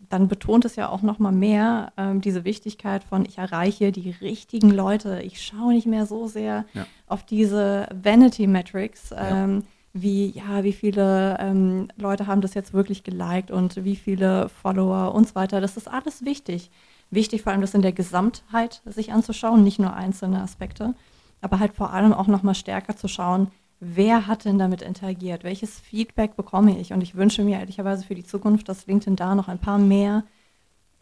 dann 0.09 0.27
betont 0.27 0.65
es 0.65 0.75
ja 0.75 0.89
auch 0.89 1.01
noch 1.03 1.19
mal 1.19 1.31
mehr 1.31 1.93
ähm, 1.97 2.19
diese 2.21 2.43
Wichtigkeit 2.43 3.03
von, 3.03 3.25
ich 3.25 3.37
erreiche 3.37 3.91
die 3.91 4.09
richtigen 4.21 4.71
Leute. 4.71 5.21
Ich 5.21 5.41
schaue 5.41 5.73
nicht 5.73 5.87
mehr 5.87 6.05
so 6.05 6.27
sehr 6.27 6.65
Ja. 6.73 6.85
auf 7.07 7.23
diese 7.23 7.87
Vanity 7.93 8.47
Metrics, 8.47 9.11
Ja. 9.11 9.43
ähm, 9.43 9.63
wie, 9.93 10.29
ja, 10.29 10.63
wie 10.63 10.73
viele 10.73 11.37
ähm, 11.39 11.87
Leute 11.97 12.27
haben 12.27 12.41
das 12.41 12.53
jetzt 12.53 12.73
wirklich 12.73 13.03
geliked 13.03 13.49
und 13.51 13.83
wie 13.83 13.95
viele 13.95 14.49
Follower 14.49 15.13
und 15.15 15.27
so 15.27 15.35
weiter. 15.35 15.61
Das 15.61 15.77
ist 15.77 15.87
alles 15.87 16.23
wichtig. 16.25 16.69
Wichtig 17.11 17.41
vor 17.41 17.51
allem, 17.51 17.61
das 17.61 17.73
in 17.73 17.81
der 17.81 17.91
Gesamtheit 17.91 18.81
sich 18.85 19.11
anzuschauen, 19.11 19.63
nicht 19.63 19.79
nur 19.79 19.93
einzelne 19.93 20.41
Aspekte, 20.43 20.93
aber 21.41 21.59
halt 21.59 21.73
vor 21.73 21.91
allem 21.91 22.13
auch 22.13 22.27
noch 22.27 22.43
mal 22.43 22.53
stärker 22.53 22.95
zu 22.95 23.07
schauen, 23.07 23.47
wer 23.79 24.27
hat 24.27 24.45
denn 24.45 24.59
damit 24.59 24.81
interagiert, 24.81 25.43
welches 25.43 25.79
Feedback 25.79 26.35
bekomme 26.35 26.79
ich? 26.79 26.93
Und 26.93 27.01
ich 27.01 27.15
wünsche 27.15 27.43
mir 27.43 27.59
ehrlicherweise 27.59 28.03
für 28.03 28.15
die 28.15 28.25
Zukunft, 28.25 28.69
dass 28.69 28.87
LinkedIn 28.87 29.15
da 29.15 29.35
noch 29.35 29.47
ein 29.47 29.59
paar 29.59 29.77
mehr 29.77 30.23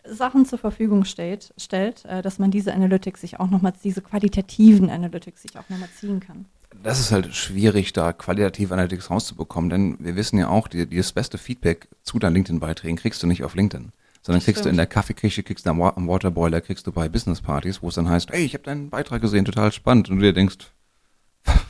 Sachen 0.09 0.45
zur 0.45 0.59
Verfügung 0.59 1.05
stellt, 1.05 1.53
stellt 1.57 2.05
äh, 2.05 2.21
dass 2.21 2.39
man 2.39 2.51
diese 2.51 2.73
Analytics 2.73 3.21
sich 3.21 3.39
auch 3.39 3.49
nochmal, 3.49 3.73
diese 3.83 4.01
qualitativen 4.01 4.89
Analytics 4.89 5.41
sich 5.41 5.57
auch 5.57 5.69
nochmal 5.69 5.89
ziehen 5.89 6.19
kann. 6.19 6.45
Das 6.83 6.99
ist 6.99 7.11
halt 7.11 7.33
schwierig, 7.33 7.93
da 7.93 8.13
qualitative 8.13 8.73
Analytics 8.73 9.09
rauszubekommen, 9.09 9.69
denn 9.69 9.97
wir 9.99 10.15
wissen 10.15 10.37
ja 10.37 10.49
auch, 10.49 10.67
die, 10.67 10.85
die 10.85 10.97
das 10.97 11.11
beste 11.11 11.37
Feedback 11.37 11.87
zu 12.03 12.19
deinen 12.19 12.35
LinkedIn-Beiträgen 12.35 12.97
kriegst 12.97 13.23
du 13.23 13.27
nicht 13.27 13.43
auf 13.43 13.55
LinkedIn, 13.55 13.91
sondern 14.21 14.43
kriegst 14.43 14.65
du 14.65 14.69
in 14.69 14.77
der 14.77 14.85
Kaffeeküche, 14.85 15.43
kriegst 15.43 15.65
du 15.65 15.69
am, 15.69 15.81
am 15.81 16.07
Waterboiler, 16.07 16.61
kriegst 16.61 16.85
du 16.85 16.91
bei 16.91 17.09
Business-Partys, 17.09 17.81
wo 17.81 17.89
es 17.89 17.95
dann 17.95 18.09
heißt, 18.09 18.31
hey, 18.31 18.43
ich 18.43 18.53
habe 18.53 18.63
deinen 18.63 18.89
Beitrag 18.89 19.21
gesehen, 19.21 19.45
total 19.45 19.71
spannend, 19.71 20.09
und 20.09 20.17
du 20.17 20.23
dir 20.23 20.33
denkst, 20.33 20.57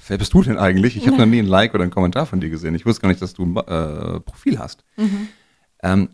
wer 0.09 0.17
bist 0.17 0.33
du 0.33 0.41
denn 0.41 0.57
eigentlich? 0.57 0.97
Ich 0.97 1.07
habe 1.07 1.17
noch 1.17 1.25
nie 1.27 1.39
ein 1.39 1.47
Like 1.47 1.73
oder 1.73 1.83
einen 1.83 1.91
Kommentar 1.91 2.25
von 2.25 2.39
dir 2.39 2.49
gesehen. 2.49 2.75
Ich 2.75 2.85
wusste 2.85 3.01
gar 3.01 3.09
nicht, 3.09 3.21
dass 3.21 3.33
du 3.33 3.45
ein 3.45 3.55
äh, 3.55 4.19
Profil 4.19 4.59
hast. 4.59 4.83
Mhm. 4.97 5.27
Ähm, 5.83 6.09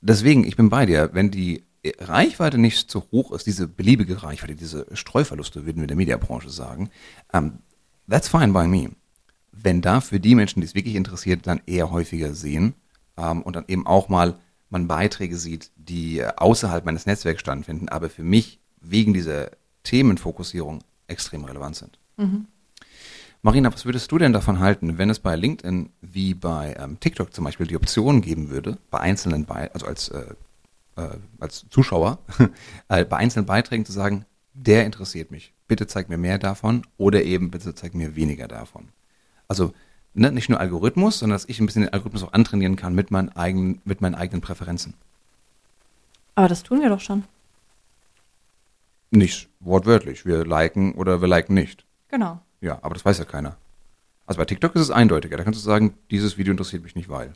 deswegen, 0.00 0.44
ich 0.44 0.56
bin 0.56 0.68
bei 0.68 0.86
dir. 0.86 1.10
Wenn 1.12 1.30
die 1.30 1.64
Reichweite 1.98 2.58
nicht 2.58 2.90
zu 2.90 3.04
hoch 3.12 3.32
ist, 3.32 3.46
diese 3.46 3.68
beliebige 3.68 4.22
Reichweite, 4.22 4.54
diese 4.54 4.86
Streuverluste, 4.92 5.66
würden 5.66 5.76
wir 5.76 5.84
in 5.84 5.88
der 5.88 5.96
Mediabranche 5.96 6.50
sagen, 6.50 6.90
ähm, 7.32 7.60
that's 8.08 8.28
fine 8.28 8.52
by 8.52 8.66
me. 8.66 8.90
Wenn 9.52 9.80
da 9.80 10.00
für 10.00 10.20
die 10.20 10.34
Menschen, 10.34 10.60
die 10.60 10.66
es 10.66 10.74
wirklich 10.74 10.94
interessiert, 10.94 11.46
dann 11.46 11.60
eher 11.66 11.90
häufiger 11.90 12.34
sehen 12.34 12.74
ähm, 13.16 13.42
und 13.42 13.56
dann 13.56 13.64
eben 13.68 13.86
auch 13.86 14.08
mal 14.08 14.38
man 14.70 14.86
Beiträge 14.86 15.36
sieht, 15.36 15.70
die 15.76 16.22
außerhalb 16.24 16.84
meines 16.84 17.06
Netzwerks 17.06 17.40
stattfinden, 17.40 17.88
aber 17.88 18.10
für 18.10 18.22
mich 18.22 18.60
wegen 18.80 19.14
dieser 19.14 19.50
Themenfokussierung 19.82 20.84
extrem 21.06 21.44
relevant 21.44 21.76
sind. 21.76 21.98
Mhm. 22.16 22.46
Marina, 23.42 23.72
was 23.72 23.84
würdest 23.84 24.10
du 24.10 24.18
denn 24.18 24.32
davon 24.32 24.58
halten, 24.58 24.98
wenn 24.98 25.10
es 25.10 25.20
bei 25.20 25.36
LinkedIn 25.36 25.90
wie 26.00 26.34
bei 26.34 26.74
ähm, 26.78 26.98
TikTok 26.98 27.32
zum 27.32 27.44
Beispiel 27.44 27.66
die 27.66 27.76
Option 27.76 28.20
geben 28.20 28.50
würde, 28.50 28.78
bei 28.90 28.98
einzelnen, 28.98 29.44
Be 29.44 29.70
also 29.72 29.86
als, 29.86 30.08
äh, 30.08 30.34
äh, 30.96 31.18
als 31.38 31.66
Zuschauer, 31.70 32.18
äh, 32.88 33.04
bei 33.04 33.16
einzelnen 33.16 33.46
Beiträgen 33.46 33.84
zu 33.84 33.92
sagen, 33.92 34.24
der 34.54 34.84
interessiert 34.84 35.30
mich, 35.30 35.52
bitte 35.68 35.86
zeig 35.86 36.08
mir 36.08 36.18
mehr 36.18 36.38
davon 36.38 36.82
oder 36.96 37.22
eben 37.22 37.50
bitte 37.50 37.74
zeig 37.74 37.94
mir 37.94 38.16
weniger 38.16 38.48
davon. 38.48 38.88
Also 39.46 39.72
ne, 40.14 40.32
nicht 40.32 40.48
nur 40.48 40.58
Algorithmus, 40.58 41.20
sondern 41.20 41.36
dass 41.36 41.48
ich 41.48 41.60
ein 41.60 41.66
bisschen 41.66 41.82
den 41.82 41.92
Algorithmus 41.92 42.24
auch 42.24 42.32
antrainieren 42.32 42.74
kann 42.74 42.94
mit 42.94 43.12
meinen 43.12 43.28
eigenen, 43.30 43.80
mit 43.84 44.00
meinen 44.00 44.16
eigenen 44.16 44.40
Präferenzen. 44.40 44.94
Aber 46.34 46.48
das 46.48 46.64
tun 46.64 46.80
wir 46.80 46.88
doch 46.88 47.00
schon. 47.00 47.24
Nicht 49.10 49.48
wortwörtlich. 49.60 50.26
Wir 50.26 50.44
liken 50.44 50.92
oder 50.92 51.20
wir 51.20 51.28
liken 51.28 51.54
nicht. 51.54 51.84
Genau. 52.08 52.40
Ja, 52.60 52.78
aber 52.82 52.94
das 52.94 53.04
weiß 53.04 53.18
ja 53.18 53.24
keiner. 53.24 53.56
Also 54.26 54.38
bei 54.38 54.44
TikTok 54.44 54.74
ist 54.74 54.82
es 54.82 54.90
eindeutiger. 54.90 55.36
Da 55.36 55.44
kannst 55.44 55.58
du 55.60 55.64
sagen, 55.64 55.94
dieses 56.10 56.36
Video 56.36 56.50
interessiert 56.50 56.82
mich 56.82 56.94
nicht, 56.94 57.08
weil. 57.08 57.32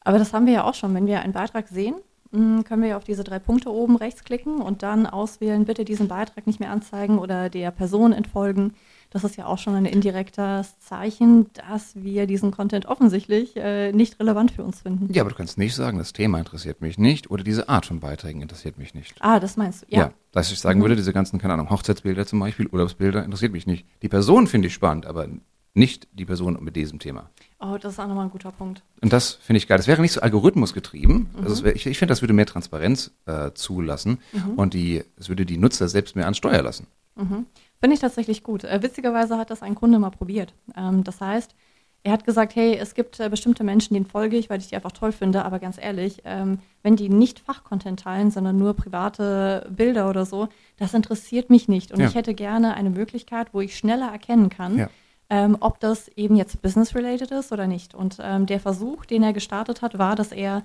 Aber 0.00 0.18
das 0.18 0.32
haben 0.32 0.46
wir 0.46 0.52
ja 0.52 0.64
auch 0.64 0.74
schon. 0.74 0.94
Wenn 0.94 1.06
wir 1.06 1.20
einen 1.20 1.32
Beitrag 1.32 1.68
sehen, 1.68 1.94
mm, 2.30 2.62
können 2.62 2.82
wir 2.82 2.96
auf 2.96 3.04
diese 3.04 3.24
drei 3.24 3.38
Punkte 3.38 3.72
oben 3.72 3.96
rechts 3.96 4.24
klicken 4.24 4.60
und 4.60 4.82
dann 4.82 5.06
auswählen, 5.06 5.64
bitte 5.64 5.84
diesen 5.84 6.08
Beitrag 6.08 6.46
nicht 6.46 6.60
mehr 6.60 6.70
anzeigen 6.70 7.18
oder 7.18 7.48
der 7.48 7.70
Person 7.70 8.12
entfolgen. 8.12 8.74
Das 9.12 9.24
ist 9.24 9.36
ja 9.36 9.44
auch 9.44 9.58
schon 9.58 9.74
ein 9.74 9.84
indirektes 9.84 10.78
Zeichen, 10.78 11.46
dass 11.52 11.94
wir 11.94 12.26
diesen 12.26 12.50
Content 12.50 12.86
offensichtlich 12.86 13.54
äh, 13.56 13.92
nicht 13.92 14.18
relevant 14.18 14.52
für 14.52 14.64
uns 14.64 14.80
finden. 14.80 15.12
Ja, 15.12 15.20
aber 15.20 15.30
du 15.30 15.36
kannst 15.36 15.58
nicht 15.58 15.74
sagen, 15.74 15.98
das 15.98 16.14
Thema 16.14 16.38
interessiert 16.38 16.80
mich 16.80 16.96
nicht 16.96 17.30
oder 17.30 17.44
diese 17.44 17.68
Art 17.68 17.84
von 17.84 18.00
Beiträgen 18.00 18.40
interessiert 18.40 18.78
mich 18.78 18.94
nicht. 18.94 19.14
Ah, 19.20 19.38
das 19.38 19.58
meinst 19.58 19.82
du, 19.82 19.86
ja. 19.90 19.98
Ja, 19.98 20.12
dass 20.32 20.50
ich 20.50 20.58
sagen 20.58 20.78
mhm. 20.78 20.84
würde, 20.84 20.96
diese 20.96 21.12
ganzen, 21.12 21.38
keine 21.38 21.52
Ahnung, 21.52 21.68
Hochzeitsbilder 21.68 22.24
zum 22.24 22.40
Beispiel, 22.40 22.68
Urlaubsbilder 22.68 23.22
interessiert 23.22 23.52
mich 23.52 23.66
nicht. 23.66 23.84
Die 24.00 24.08
Person 24.08 24.46
finde 24.46 24.68
ich 24.68 24.74
spannend, 24.74 25.04
aber 25.04 25.28
nicht 25.74 26.08
die 26.12 26.24
Person 26.24 26.58
mit 26.62 26.74
diesem 26.74 26.98
Thema. 26.98 27.28
Oh, 27.60 27.76
das 27.78 27.94
ist 27.94 27.98
auch 27.98 28.06
nochmal 28.06 28.24
ein 28.24 28.30
guter 28.30 28.52
Punkt. 28.52 28.82
Und 29.02 29.12
das 29.12 29.32
finde 29.32 29.58
ich 29.58 29.68
geil. 29.68 29.76
Das 29.76 29.88
wäre 29.88 30.00
nicht 30.00 30.12
so 30.12 30.22
algorithmusgetrieben. 30.22 31.28
Mhm. 31.36 31.44
Also 31.44 31.64
wär, 31.64 31.76
ich, 31.76 31.86
ich 31.86 31.98
finde, 31.98 32.12
das 32.12 32.22
würde 32.22 32.32
mehr 32.32 32.46
Transparenz 32.46 33.12
äh, 33.26 33.50
zulassen 33.52 34.20
mhm. 34.32 34.54
und 34.54 34.72
die, 34.72 35.04
es 35.18 35.28
würde 35.28 35.44
die 35.44 35.58
Nutzer 35.58 35.88
selbst 35.88 36.16
mehr 36.16 36.26
an 36.26 36.34
Steuer 36.34 36.62
lassen. 36.62 36.86
Mhm. 37.14 37.46
Finde 37.82 37.94
ich 37.94 38.00
tatsächlich 38.00 38.44
gut. 38.44 38.62
Äh, 38.62 38.80
witzigerweise 38.80 39.36
hat 39.38 39.50
das 39.50 39.60
ein 39.60 39.74
Kunde 39.74 39.98
mal 39.98 40.10
probiert. 40.10 40.54
Ähm, 40.76 41.02
das 41.02 41.20
heißt, 41.20 41.52
er 42.04 42.12
hat 42.12 42.24
gesagt, 42.24 42.54
hey, 42.54 42.76
es 42.76 42.94
gibt 42.94 43.18
äh, 43.18 43.28
bestimmte 43.28 43.64
Menschen, 43.64 43.94
denen 43.94 44.06
folge 44.06 44.36
ich, 44.36 44.48
weil 44.48 44.60
ich 44.60 44.68
die 44.68 44.76
einfach 44.76 44.92
toll 44.92 45.10
finde, 45.10 45.44
aber 45.44 45.58
ganz 45.58 45.78
ehrlich, 45.82 46.22
ähm, 46.24 46.60
wenn 46.84 46.94
die 46.94 47.08
nicht 47.08 47.40
Fachcontent 47.40 47.98
teilen, 47.98 48.30
sondern 48.30 48.56
nur 48.56 48.74
private 48.74 49.68
Bilder 49.68 50.08
oder 50.08 50.24
so, 50.26 50.48
das 50.76 50.94
interessiert 50.94 51.50
mich 51.50 51.66
nicht. 51.66 51.90
Und 51.90 51.98
ja. 51.98 52.06
ich 52.06 52.14
hätte 52.14 52.34
gerne 52.34 52.74
eine 52.74 52.90
Möglichkeit, 52.90 53.48
wo 53.52 53.60
ich 53.60 53.76
schneller 53.76 54.12
erkennen 54.12 54.48
kann, 54.48 54.78
ja. 54.78 54.88
ähm, 55.28 55.56
ob 55.58 55.80
das 55.80 56.06
eben 56.14 56.36
jetzt 56.36 56.62
business-related 56.62 57.32
ist 57.32 57.50
oder 57.50 57.66
nicht. 57.66 57.96
Und 57.96 58.18
ähm, 58.22 58.46
der 58.46 58.60
Versuch, 58.60 59.06
den 59.06 59.24
er 59.24 59.32
gestartet 59.32 59.82
hat, 59.82 59.98
war, 59.98 60.14
dass 60.14 60.30
er 60.30 60.62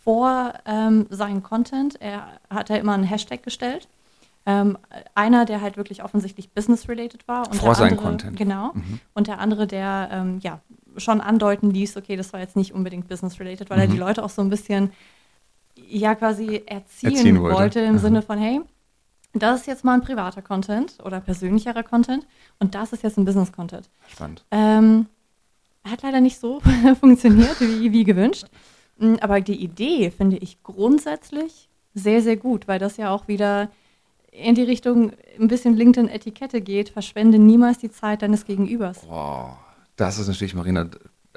vor 0.00 0.54
ähm, 0.66 1.06
seinen 1.08 1.44
Content, 1.44 2.00
er 2.00 2.40
hat 2.50 2.68
er 2.68 2.80
immer 2.80 2.94
einen 2.94 3.04
Hashtag 3.04 3.44
gestellt 3.44 3.86
ähm, 4.48 4.78
einer, 5.14 5.44
der 5.44 5.60
halt 5.60 5.76
wirklich 5.76 6.02
offensichtlich 6.02 6.50
business-related 6.50 7.28
war. 7.28 7.46
Und 7.50 7.56
Vor 7.56 7.74
seinem 7.74 7.98
Content. 7.98 8.38
Genau. 8.38 8.72
Mhm. 8.72 8.98
Und 9.12 9.26
der 9.26 9.40
andere, 9.40 9.66
der 9.66 10.08
ähm, 10.10 10.38
ja 10.42 10.60
schon 10.96 11.20
andeuten 11.20 11.70
ließ, 11.70 11.98
okay, 11.98 12.16
das 12.16 12.32
war 12.32 12.40
jetzt 12.40 12.56
nicht 12.56 12.72
unbedingt 12.72 13.08
business-related, 13.08 13.68
weil 13.68 13.76
mhm. 13.76 13.82
er 13.82 13.88
die 13.88 13.98
Leute 13.98 14.24
auch 14.24 14.30
so 14.30 14.40
ein 14.40 14.48
bisschen 14.48 14.90
ja 15.76 16.14
quasi 16.14 16.62
erziehen, 16.64 17.14
erziehen 17.14 17.42
wollte. 17.42 17.58
wollte, 17.58 17.80
im 17.80 17.92
mhm. 17.92 17.98
Sinne 17.98 18.22
von, 18.22 18.38
hey, 18.38 18.62
das 19.34 19.60
ist 19.60 19.66
jetzt 19.66 19.84
mal 19.84 19.92
ein 19.92 20.00
privater 20.00 20.40
Content 20.40 20.96
oder 21.04 21.20
persönlicherer 21.20 21.82
Content 21.82 22.26
und 22.58 22.74
das 22.74 22.94
ist 22.94 23.02
jetzt 23.02 23.18
ein 23.18 23.26
Business-Content. 23.26 23.90
Spannend. 24.08 24.46
Ähm, 24.50 25.06
hat 25.84 26.02
leider 26.02 26.22
nicht 26.22 26.40
so 26.40 26.60
funktioniert, 27.00 27.60
wie, 27.60 27.92
wie 27.92 28.04
gewünscht. 28.04 28.46
Mm, 28.96 29.16
aber 29.20 29.42
die 29.42 29.62
Idee 29.62 30.10
finde 30.10 30.38
ich 30.38 30.62
grundsätzlich 30.62 31.68
sehr, 31.92 32.22
sehr 32.22 32.38
gut, 32.38 32.66
weil 32.66 32.78
das 32.78 32.96
ja 32.96 33.10
auch 33.10 33.28
wieder 33.28 33.68
in 34.38 34.54
die 34.54 34.62
Richtung 34.62 35.12
ein 35.38 35.48
bisschen 35.48 35.76
LinkedIn-Etikette 35.76 36.60
geht, 36.60 36.90
verschwende 36.90 37.38
niemals 37.38 37.78
die 37.78 37.90
Zeit 37.90 38.22
deines 38.22 38.44
Gegenübers. 38.44 39.00
Wow, 39.08 39.56
das 39.96 40.18
ist 40.18 40.28
natürlich, 40.28 40.54
Marina, 40.54 40.88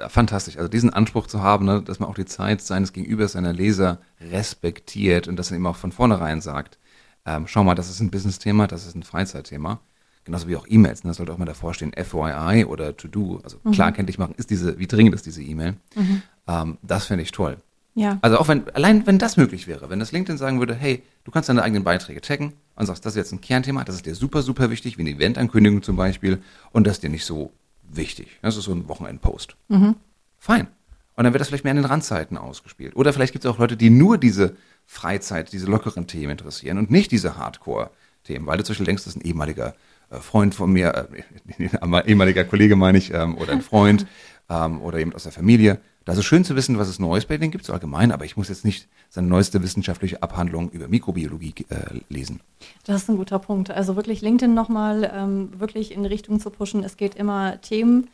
fantastisch. 0.08 0.56
Also 0.56 0.68
diesen 0.68 0.90
Anspruch 0.90 1.26
zu 1.26 1.42
haben, 1.42 1.66
ne, 1.66 1.82
dass 1.82 2.00
man 2.00 2.08
auch 2.08 2.14
die 2.14 2.24
Zeit 2.24 2.60
seines 2.60 2.92
Gegenübers, 2.92 3.32
seiner 3.32 3.52
Leser 3.52 3.98
respektiert 4.20 5.28
und 5.28 5.36
dass 5.36 5.50
er 5.50 5.56
eben 5.56 5.66
auch 5.66 5.76
von 5.76 5.92
vornherein 5.92 6.40
sagt, 6.40 6.78
ähm, 7.24 7.46
schau 7.46 7.64
mal, 7.64 7.74
das 7.74 7.90
ist 7.90 8.00
ein 8.00 8.10
Business-Thema, 8.10 8.66
das 8.66 8.86
ist 8.86 8.96
ein 8.96 9.02
Freizeitthema. 9.02 9.80
Genauso 10.24 10.48
wie 10.48 10.56
auch 10.56 10.66
E-Mails, 10.68 11.02
ne? 11.02 11.10
das 11.10 11.16
sollte 11.16 11.32
auch 11.32 11.38
mal 11.38 11.44
davor 11.44 11.74
stehen, 11.74 11.92
FYI 11.92 12.64
oder 12.64 12.96
To-Do. 12.96 13.40
Also 13.42 13.58
mhm. 13.62 13.72
klar 13.72 13.92
kenntlich 13.92 14.18
machen, 14.18 14.34
ist 14.36 14.50
diese, 14.50 14.78
wie 14.78 14.86
dringend 14.86 15.14
ist 15.14 15.26
diese 15.26 15.42
E-Mail. 15.42 15.74
Mhm. 15.94 16.22
Ähm, 16.46 16.78
das 16.82 17.06
finde 17.06 17.22
ich 17.22 17.32
toll. 17.32 17.56
Ja. 17.94 18.18
Also 18.22 18.38
auch 18.38 18.48
wenn, 18.48 18.68
allein 18.70 19.06
wenn 19.06 19.18
das 19.18 19.36
möglich 19.36 19.66
wäre, 19.66 19.90
wenn 19.90 19.98
das 19.98 20.12
LinkedIn 20.12 20.38
sagen 20.38 20.60
würde, 20.60 20.74
hey, 20.74 21.02
du 21.24 21.30
kannst 21.30 21.48
deine 21.48 21.62
eigenen 21.62 21.84
Beiträge 21.84 22.20
taggen 22.20 22.54
und 22.74 22.86
sagst, 22.86 23.04
das 23.04 23.12
ist 23.12 23.16
jetzt 23.16 23.32
ein 23.32 23.40
Kernthema, 23.40 23.84
das 23.84 23.96
ist 23.96 24.06
dir 24.06 24.14
super, 24.14 24.42
super 24.42 24.70
wichtig, 24.70 24.98
wie 24.98 25.02
eine 25.02 25.10
Eventankündigung 25.10 25.82
zum 25.82 25.96
Beispiel, 25.96 26.42
und 26.72 26.86
das 26.86 26.94
ist 26.94 27.02
dir 27.02 27.10
nicht 27.10 27.24
so 27.24 27.52
wichtig. 27.82 28.28
Das 28.42 28.56
ist 28.56 28.64
so 28.64 28.72
ein 28.72 28.88
Wochenendpost. 28.88 29.56
Mhm. 29.68 29.96
Fein. 30.38 30.68
Und 31.14 31.24
dann 31.24 31.34
wird 31.34 31.40
das 31.40 31.48
vielleicht 31.48 31.64
mehr 31.64 31.72
an 31.72 31.76
den 31.76 31.84
Randzeiten 31.84 32.38
ausgespielt. 32.38 32.96
Oder 32.96 33.12
vielleicht 33.12 33.32
gibt 33.32 33.44
es 33.44 33.50
auch 33.50 33.58
Leute, 33.58 33.76
die 33.76 33.90
nur 33.90 34.16
diese 34.16 34.56
Freizeit, 34.86 35.52
diese 35.52 35.66
lockeren 35.66 36.06
Themen 36.06 36.32
interessieren 36.32 36.78
und 36.78 36.90
nicht 36.90 37.12
diese 37.12 37.36
Hardcore-Themen, 37.36 38.46
weil 38.46 38.58
du 38.58 38.64
zum 38.64 38.72
Beispiel 38.72 38.86
denkst, 38.86 39.04
das 39.04 39.14
ist 39.14 39.22
ein 39.22 39.26
ehemaliger 39.26 39.74
äh, 40.10 40.16
Freund 40.16 40.54
von 40.54 40.72
mir, 40.72 41.08
äh, 41.12 42.06
ehemaliger 42.06 42.44
Kollege 42.44 42.76
meine 42.76 42.98
ich, 42.98 43.12
ähm, 43.12 43.36
oder 43.36 43.52
ein 43.52 43.62
Freund 43.62 44.06
ähm, 44.48 44.80
oder 44.80 44.98
jemand 44.98 45.16
aus 45.16 45.24
der 45.24 45.32
Familie, 45.32 45.80
da 46.04 46.12
ist 46.12 46.18
es 46.18 46.24
schön 46.24 46.44
zu 46.44 46.56
wissen, 46.56 46.78
was 46.78 46.88
es 46.88 46.98
Neues 46.98 47.26
bei 47.26 47.36
denen 47.36 47.50
gibt, 47.50 47.64
so 47.64 47.72
allgemein, 47.72 48.12
aber 48.12 48.24
ich 48.24 48.36
muss 48.36 48.48
jetzt 48.48 48.64
nicht 48.64 48.88
seine 49.08 49.28
neueste 49.28 49.62
wissenschaftliche 49.62 50.22
Abhandlung 50.22 50.70
über 50.70 50.88
Mikrobiologie 50.88 51.54
äh, 51.68 52.00
lesen. 52.08 52.40
Das 52.84 53.02
ist 53.02 53.08
ein 53.08 53.16
guter 53.16 53.38
Punkt. 53.38 53.70
Also 53.70 53.96
wirklich 53.96 54.20
LinkedIn 54.20 54.54
nochmal 54.54 55.10
ähm, 55.14 55.50
wirklich 55.58 55.92
in 55.92 56.04
Richtung 56.04 56.40
zu 56.40 56.50
pushen. 56.50 56.82
Es 56.84 56.96
geht 56.96 57.14
immer 57.14 57.60
Themen 57.60 58.08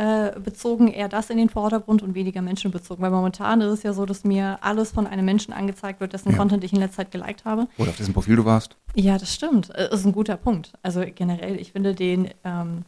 äh, 0.00 0.38
bezogen, 0.40 0.88
eher 0.88 1.08
das 1.08 1.28
in 1.28 1.36
den 1.36 1.50
Vordergrund 1.50 2.02
und 2.02 2.14
weniger 2.14 2.40
menschenbezogen. 2.40 3.02
Weil 3.02 3.10
momentan 3.10 3.60
ist 3.60 3.70
es 3.70 3.82
ja 3.82 3.92
so, 3.92 4.06
dass 4.06 4.24
mir 4.24 4.58
alles 4.62 4.92
von 4.92 5.06
einem 5.06 5.24
Menschen 5.24 5.52
angezeigt 5.52 6.00
wird, 6.00 6.14
dessen 6.14 6.30
ja. 6.30 6.38
Content 6.38 6.64
ich 6.64 6.72
in 6.72 6.78
letzter 6.78 7.02
Zeit 7.02 7.10
geliked 7.10 7.44
habe. 7.44 7.68
Oder 7.76 7.90
auf 7.90 7.96
dessen 7.96 8.14
Profil 8.14 8.36
du 8.36 8.44
warst. 8.46 8.76
Ja, 8.94 9.18
das 9.18 9.34
stimmt. 9.34 9.68
Das 9.68 9.90
äh, 9.90 9.94
ist 9.94 10.06
ein 10.06 10.12
guter 10.12 10.36
Punkt. 10.36 10.72
Also 10.82 11.04
generell, 11.14 11.60
ich 11.60 11.72
finde 11.72 11.94
den, 11.94 12.30
ähm, 12.44 12.84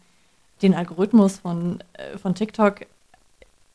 den 0.63 0.75
Algorithmus 0.75 1.39
von, 1.39 1.81
äh, 1.93 2.17
von 2.17 2.35
TikTok 2.35 2.87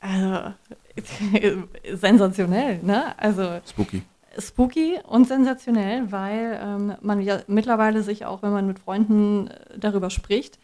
also, 0.00 0.54
sensationell, 1.94 2.80
ne? 2.82 3.18
Also 3.18 3.60
spooky. 3.66 4.02
Spooky 4.38 4.98
und 5.06 5.26
sensationell, 5.26 6.12
weil 6.12 6.60
ähm, 6.62 6.94
man 7.00 7.20
ja 7.20 7.40
mittlerweile 7.48 8.02
sich 8.02 8.24
auch, 8.24 8.42
wenn 8.42 8.52
man 8.52 8.66
mit 8.66 8.78
Freunden 8.78 9.48
äh, 9.48 9.78
darüber 9.78 10.10
spricht, 10.10 10.58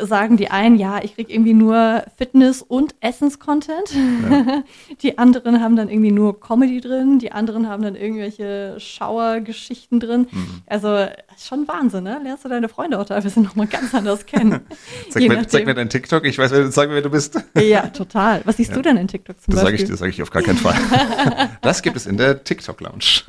sagen 0.00 0.36
die 0.36 0.50
einen, 0.50 0.76
ja, 0.76 1.02
ich 1.02 1.14
kriege 1.14 1.32
irgendwie 1.32 1.54
nur 1.54 2.04
Fitness- 2.16 2.62
und 2.62 2.94
Essens-Content. 3.00 3.94
Ja. 4.30 4.62
Die 5.02 5.18
anderen 5.18 5.60
haben 5.60 5.76
dann 5.76 5.88
irgendwie 5.88 6.10
nur 6.10 6.40
Comedy 6.40 6.80
drin, 6.80 7.18
die 7.18 7.32
anderen 7.32 7.68
haben 7.68 7.82
dann 7.82 7.94
irgendwelche 7.94 8.76
Schauergeschichten 8.78 10.00
drin. 10.00 10.26
Mhm. 10.30 10.62
Also 10.66 11.06
schon 11.38 11.68
Wahnsinn, 11.68 12.04
ne? 12.04 12.20
Lernst 12.22 12.44
du 12.44 12.48
deine 12.48 12.68
Freunde 12.68 12.98
auch 12.98 13.04
teilweise 13.04 13.40
nochmal 13.40 13.66
ganz 13.66 13.94
anders 13.94 14.26
kennen. 14.26 14.60
zeig, 15.10 15.28
mir, 15.28 15.46
zeig 15.46 15.66
mir 15.66 15.74
dein 15.74 15.88
TikTok, 15.88 16.24
ich 16.24 16.38
weiß, 16.38 16.50
sag 16.74 16.88
mir, 16.88 16.96
wer 16.96 17.02
du 17.02 17.10
bist. 17.10 17.38
Ja, 17.58 17.88
total. 17.88 18.40
Was 18.44 18.56
siehst 18.56 18.70
ja. 18.70 18.76
du 18.76 18.82
denn 18.82 18.96
in 18.96 19.08
TikTok 19.08 19.40
zum 19.40 19.54
das 19.54 19.64
Beispiel? 19.64 19.78
Sag 19.78 19.84
ich, 19.84 19.90
das 19.90 19.98
sage 19.98 20.10
ich 20.10 20.22
auf 20.22 20.30
gar 20.30 20.42
keinen 20.42 20.58
Fall. 20.58 20.76
das 21.60 21.82
gibt 21.82 21.96
es 21.96 22.06
in 22.06 22.16
der 22.16 22.42
TikTok-Lounge. 22.44 23.22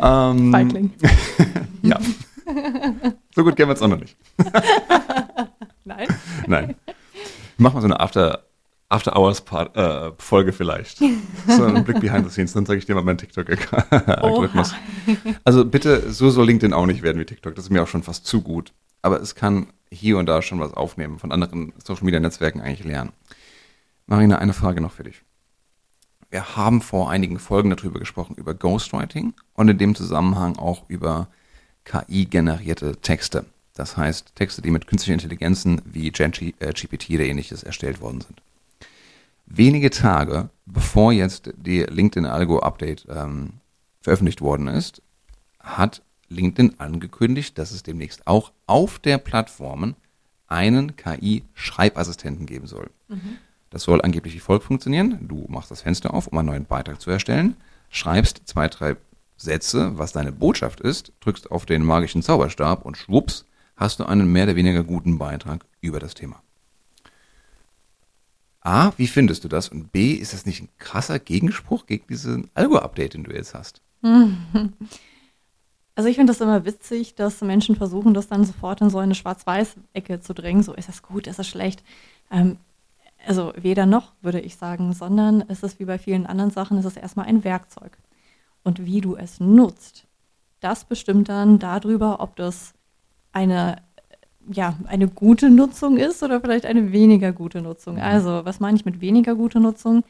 ähm, 0.00 0.52
Feigling. 0.52 0.92
ja. 1.82 1.98
So 3.34 3.44
gut 3.44 3.56
kennen 3.56 3.68
wir 3.68 3.74
es 3.74 3.82
auch 3.82 3.88
noch 3.88 3.98
nicht. 3.98 4.16
Nein? 5.84 6.08
Nein. 6.46 6.74
Machen 7.58 7.76
wir 7.76 7.80
so 7.80 7.86
eine 7.86 8.00
After, 8.00 8.44
After 8.88 9.16
Hours 9.16 9.40
Part, 9.40 9.76
äh, 9.76 10.12
Folge 10.18 10.52
vielleicht. 10.52 10.98
So 10.98 11.64
ein 11.64 11.84
Blick 11.84 12.00
behind 12.00 12.26
the 12.26 12.32
scenes, 12.32 12.52
dann 12.52 12.66
zeige 12.66 12.78
ich 12.78 12.86
dir 12.86 12.94
mal 12.94 13.04
meinen 13.04 13.18
TikTok-Algorithmus. 13.18 14.74
Also 15.44 15.64
bitte, 15.64 16.12
so 16.12 16.30
soll 16.30 16.46
LinkedIn 16.46 16.72
auch 16.72 16.86
nicht 16.86 17.02
werden 17.02 17.20
wie 17.20 17.24
TikTok. 17.24 17.54
Das 17.54 17.66
ist 17.66 17.70
mir 17.70 17.82
auch 17.82 17.88
schon 17.88 18.02
fast 18.02 18.26
zu 18.26 18.42
gut. 18.42 18.72
Aber 19.02 19.20
es 19.20 19.36
kann 19.36 19.68
hier 19.90 20.18
und 20.18 20.26
da 20.26 20.42
schon 20.42 20.58
was 20.58 20.74
aufnehmen, 20.74 21.18
von 21.20 21.30
anderen 21.30 21.72
Social 21.84 22.04
Media 22.04 22.18
Netzwerken 22.18 22.60
eigentlich 22.60 22.84
lernen. 22.84 23.12
Marina, 24.06 24.38
eine 24.38 24.52
Frage 24.52 24.80
noch 24.80 24.92
für 24.92 25.04
dich. 25.04 25.22
Wir 26.30 26.56
haben 26.56 26.82
vor 26.82 27.08
einigen 27.10 27.38
Folgen 27.38 27.70
darüber 27.70 28.00
gesprochen, 28.00 28.34
über 28.34 28.52
Ghostwriting 28.52 29.34
und 29.54 29.68
in 29.68 29.78
dem 29.78 29.94
Zusammenhang 29.94 30.56
auch 30.58 30.88
über 30.88 31.28
KI-generierte 31.86 32.96
Texte. 32.96 33.46
Das 33.72 33.96
heißt, 33.96 34.34
Texte, 34.34 34.60
die 34.60 34.70
mit 34.70 34.86
künstlichen 34.86 35.14
Intelligenzen 35.14 35.80
wie 35.86 36.10
GPT 36.10 37.10
oder 37.10 37.24
ähnliches 37.24 37.62
erstellt 37.62 38.02
worden 38.02 38.20
sind. 38.20 38.42
Wenige 39.46 39.90
Tage 39.90 40.50
bevor 40.66 41.12
jetzt 41.12 41.52
die 41.56 41.82
LinkedIn-Algo-Update 41.82 43.06
ähm, 43.08 43.54
veröffentlicht 44.02 44.40
worden 44.40 44.66
ist, 44.66 45.00
hat 45.60 46.02
LinkedIn 46.28 46.78
angekündigt, 46.78 47.56
dass 47.56 47.70
es 47.70 47.84
demnächst 47.84 48.26
auch 48.26 48.52
auf 48.66 48.98
der 48.98 49.18
Plattformen 49.18 49.94
einen 50.48 50.96
KI-Schreibassistenten 50.96 52.46
geben 52.46 52.66
soll. 52.66 52.90
Mhm. 53.08 53.38
Das 53.70 53.84
soll 53.84 54.02
angeblich 54.02 54.34
wie 54.34 54.40
folgt 54.40 54.64
funktionieren. 54.64 55.26
Du 55.26 55.46
machst 55.48 55.70
das 55.70 55.82
Fenster 55.82 56.14
auf, 56.14 56.26
um 56.28 56.38
einen 56.38 56.48
neuen 56.48 56.64
Beitrag 56.66 57.00
zu 57.00 57.10
erstellen, 57.10 57.56
schreibst 57.90 58.42
zwei, 58.44 58.68
drei 58.68 58.96
Sätze, 59.36 59.98
was 59.98 60.12
deine 60.12 60.32
Botschaft 60.32 60.80
ist, 60.80 61.12
drückst 61.20 61.50
auf 61.50 61.66
den 61.66 61.84
magischen 61.84 62.22
Zauberstab 62.22 62.84
und 62.84 62.96
schwupps, 62.96 63.44
hast 63.76 64.00
du 64.00 64.04
einen 64.04 64.30
mehr 64.32 64.44
oder 64.44 64.56
weniger 64.56 64.82
guten 64.82 65.18
Beitrag 65.18 65.64
über 65.80 66.00
das 66.00 66.14
Thema. 66.14 66.42
A, 68.60 68.92
wie 68.96 69.06
findest 69.06 69.44
du 69.44 69.48
das? 69.48 69.68
Und 69.68 69.92
B, 69.92 70.14
ist 70.14 70.32
das 70.32 70.46
nicht 70.46 70.62
ein 70.62 70.68
krasser 70.78 71.18
Gegenspruch 71.18 71.86
gegen 71.86 72.06
diesen 72.08 72.50
Algo-Update, 72.54 73.14
den 73.14 73.24
du 73.24 73.32
jetzt 73.32 73.54
hast? 73.54 73.80
Also 75.98 76.10
ich 76.10 76.16
finde 76.16 76.30
das 76.30 76.42
immer 76.42 76.66
witzig, 76.66 77.14
dass 77.14 77.40
Menschen 77.40 77.74
versuchen, 77.74 78.12
das 78.12 78.28
dann 78.28 78.44
sofort 78.44 78.82
in 78.82 78.90
so 78.90 78.98
eine 78.98 79.14
Schwarz-Weiß-Ecke 79.14 80.20
zu 80.20 80.34
drängen. 80.34 80.62
So, 80.62 80.74
ist 80.74 80.90
das 80.90 81.02
gut, 81.02 81.26
ist 81.26 81.38
das 81.38 81.48
schlecht? 81.48 81.82
Ähm, 82.30 82.58
also 83.26 83.54
weder 83.56 83.86
noch, 83.86 84.12
würde 84.20 84.40
ich 84.40 84.56
sagen, 84.56 84.92
sondern 84.92 85.42
es 85.48 85.62
ist 85.62 85.80
wie 85.80 85.86
bei 85.86 85.96
vielen 85.96 86.26
anderen 86.26 86.50
Sachen, 86.50 86.76
es 86.76 86.84
ist 86.84 86.98
erstmal 86.98 87.24
ein 87.24 87.44
Werkzeug 87.44 87.96
und 88.66 88.84
wie 88.84 89.00
du 89.00 89.14
es 89.14 89.38
nutzt, 89.38 90.06
das 90.58 90.84
bestimmt 90.84 91.28
dann 91.28 91.60
darüber, 91.60 92.18
ob 92.18 92.34
das 92.34 92.74
eine, 93.30 93.76
ja, 94.48 94.76
eine 94.86 95.06
gute 95.06 95.50
Nutzung 95.50 95.96
ist 95.96 96.22
oder 96.24 96.40
vielleicht 96.40 96.66
eine 96.66 96.90
weniger 96.90 97.32
gute 97.32 97.62
Nutzung. 97.62 97.94
Mhm. 97.94 98.02
Also, 98.02 98.44
was 98.44 98.58
meine 98.58 98.76
ich 98.76 98.84
mit 98.84 99.00
weniger 99.00 99.36
gute 99.36 99.60
Nutzung? 99.60 100.02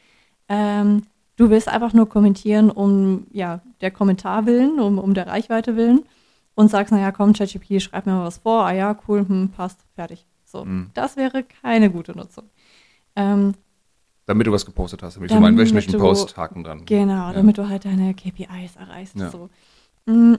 Ähm, 0.49 1.03
du 1.35 1.51
willst 1.51 1.67
einfach 1.67 1.93
nur 1.93 2.09
kommentieren 2.09 2.71
um 2.71 3.27
ja, 3.31 3.61
der 3.81 3.91
Kommentar 3.91 4.47
willen, 4.47 4.79
um, 4.79 4.97
um 4.97 5.13
der 5.13 5.27
Reichweite 5.27 5.75
willen 5.75 6.03
und 6.55 6.69
sagst, 6.69 6.91
naja, 6.91 7.11
komm, 7.11 7.33
ChatGPT, 7.33 7.79
schreib 7.79 8.07
mir 8.07 8.13
mal 8.13 8.25
was 8.25 8.39
vor, 8.39 8.65
ah 8.65 8.73
ja, 8.73 8.97
cool, 9.07 9.19
hm, 9.27 9.49
passt, 9.55 9.85
fertig. 9.93 10.25
So, 10.45 10.65
mhm. 10.65 10.89
das 10.95 11.15
wäre 11.15 11.43
keine 11.43 11.91
gute 11.91 12.17
Nutzung. 12.17 12.45
Ähm, 13.15 13.53
damit 14.27 14.45
du 14.45 14.51
was 14.51 14.65
gepostet 14.65 15.01
hast, 15.01 15.15
damit, 15.15 15.31
damit 15.31 15.39
du 15.39 15.41
meinen 15.41 15.57
wöchentlichen 15.57 15.99
Post-Haken 15.99 16.63
dran. 16.63 16.85
Genau, 16.85 17.29
ja. 17.29 17.33
damit 17.33 17.57
du 17.57 17.67
halt 17.67 17.85
deine 17.85 18.13
KPIs 18.13 18.75
erreichst. 18.75 19.15
Ja. 19.15 19.31
So. 19.31 19.49
Mm, 20.05 20.35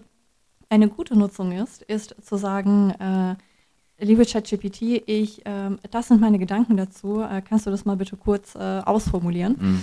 eine 0.69 0.89
gute 0.89 1.19
Nutzung 1.19 1.53
ist, 1.53 1.83
ist 1.83 2.15
zu 2.23 2.37
sagen, 2.37 2.91
äh, 2.91 4.05
liebe 4.05 4.25
ChatGPT, 4.27 5.03
ich, 5.07 5.45
äh, 5.47 5.71
das 5.91 6.09
sind 6.09 6.21
meine 6.21 6.39
Gedanken 6.39 6.77
dazu, 6.77 7.23
äh, 7.23 7.43
kannst 7.43 7.67
du 7.67 7.71
das 7.71 7.87
mal 7.87 7.97
bitte 7.97 8.17
kurz 8.17 8.55
äh, 8.55 8.59
ausformulieren? 8.85 9.57
Mhm. 9.59 9.83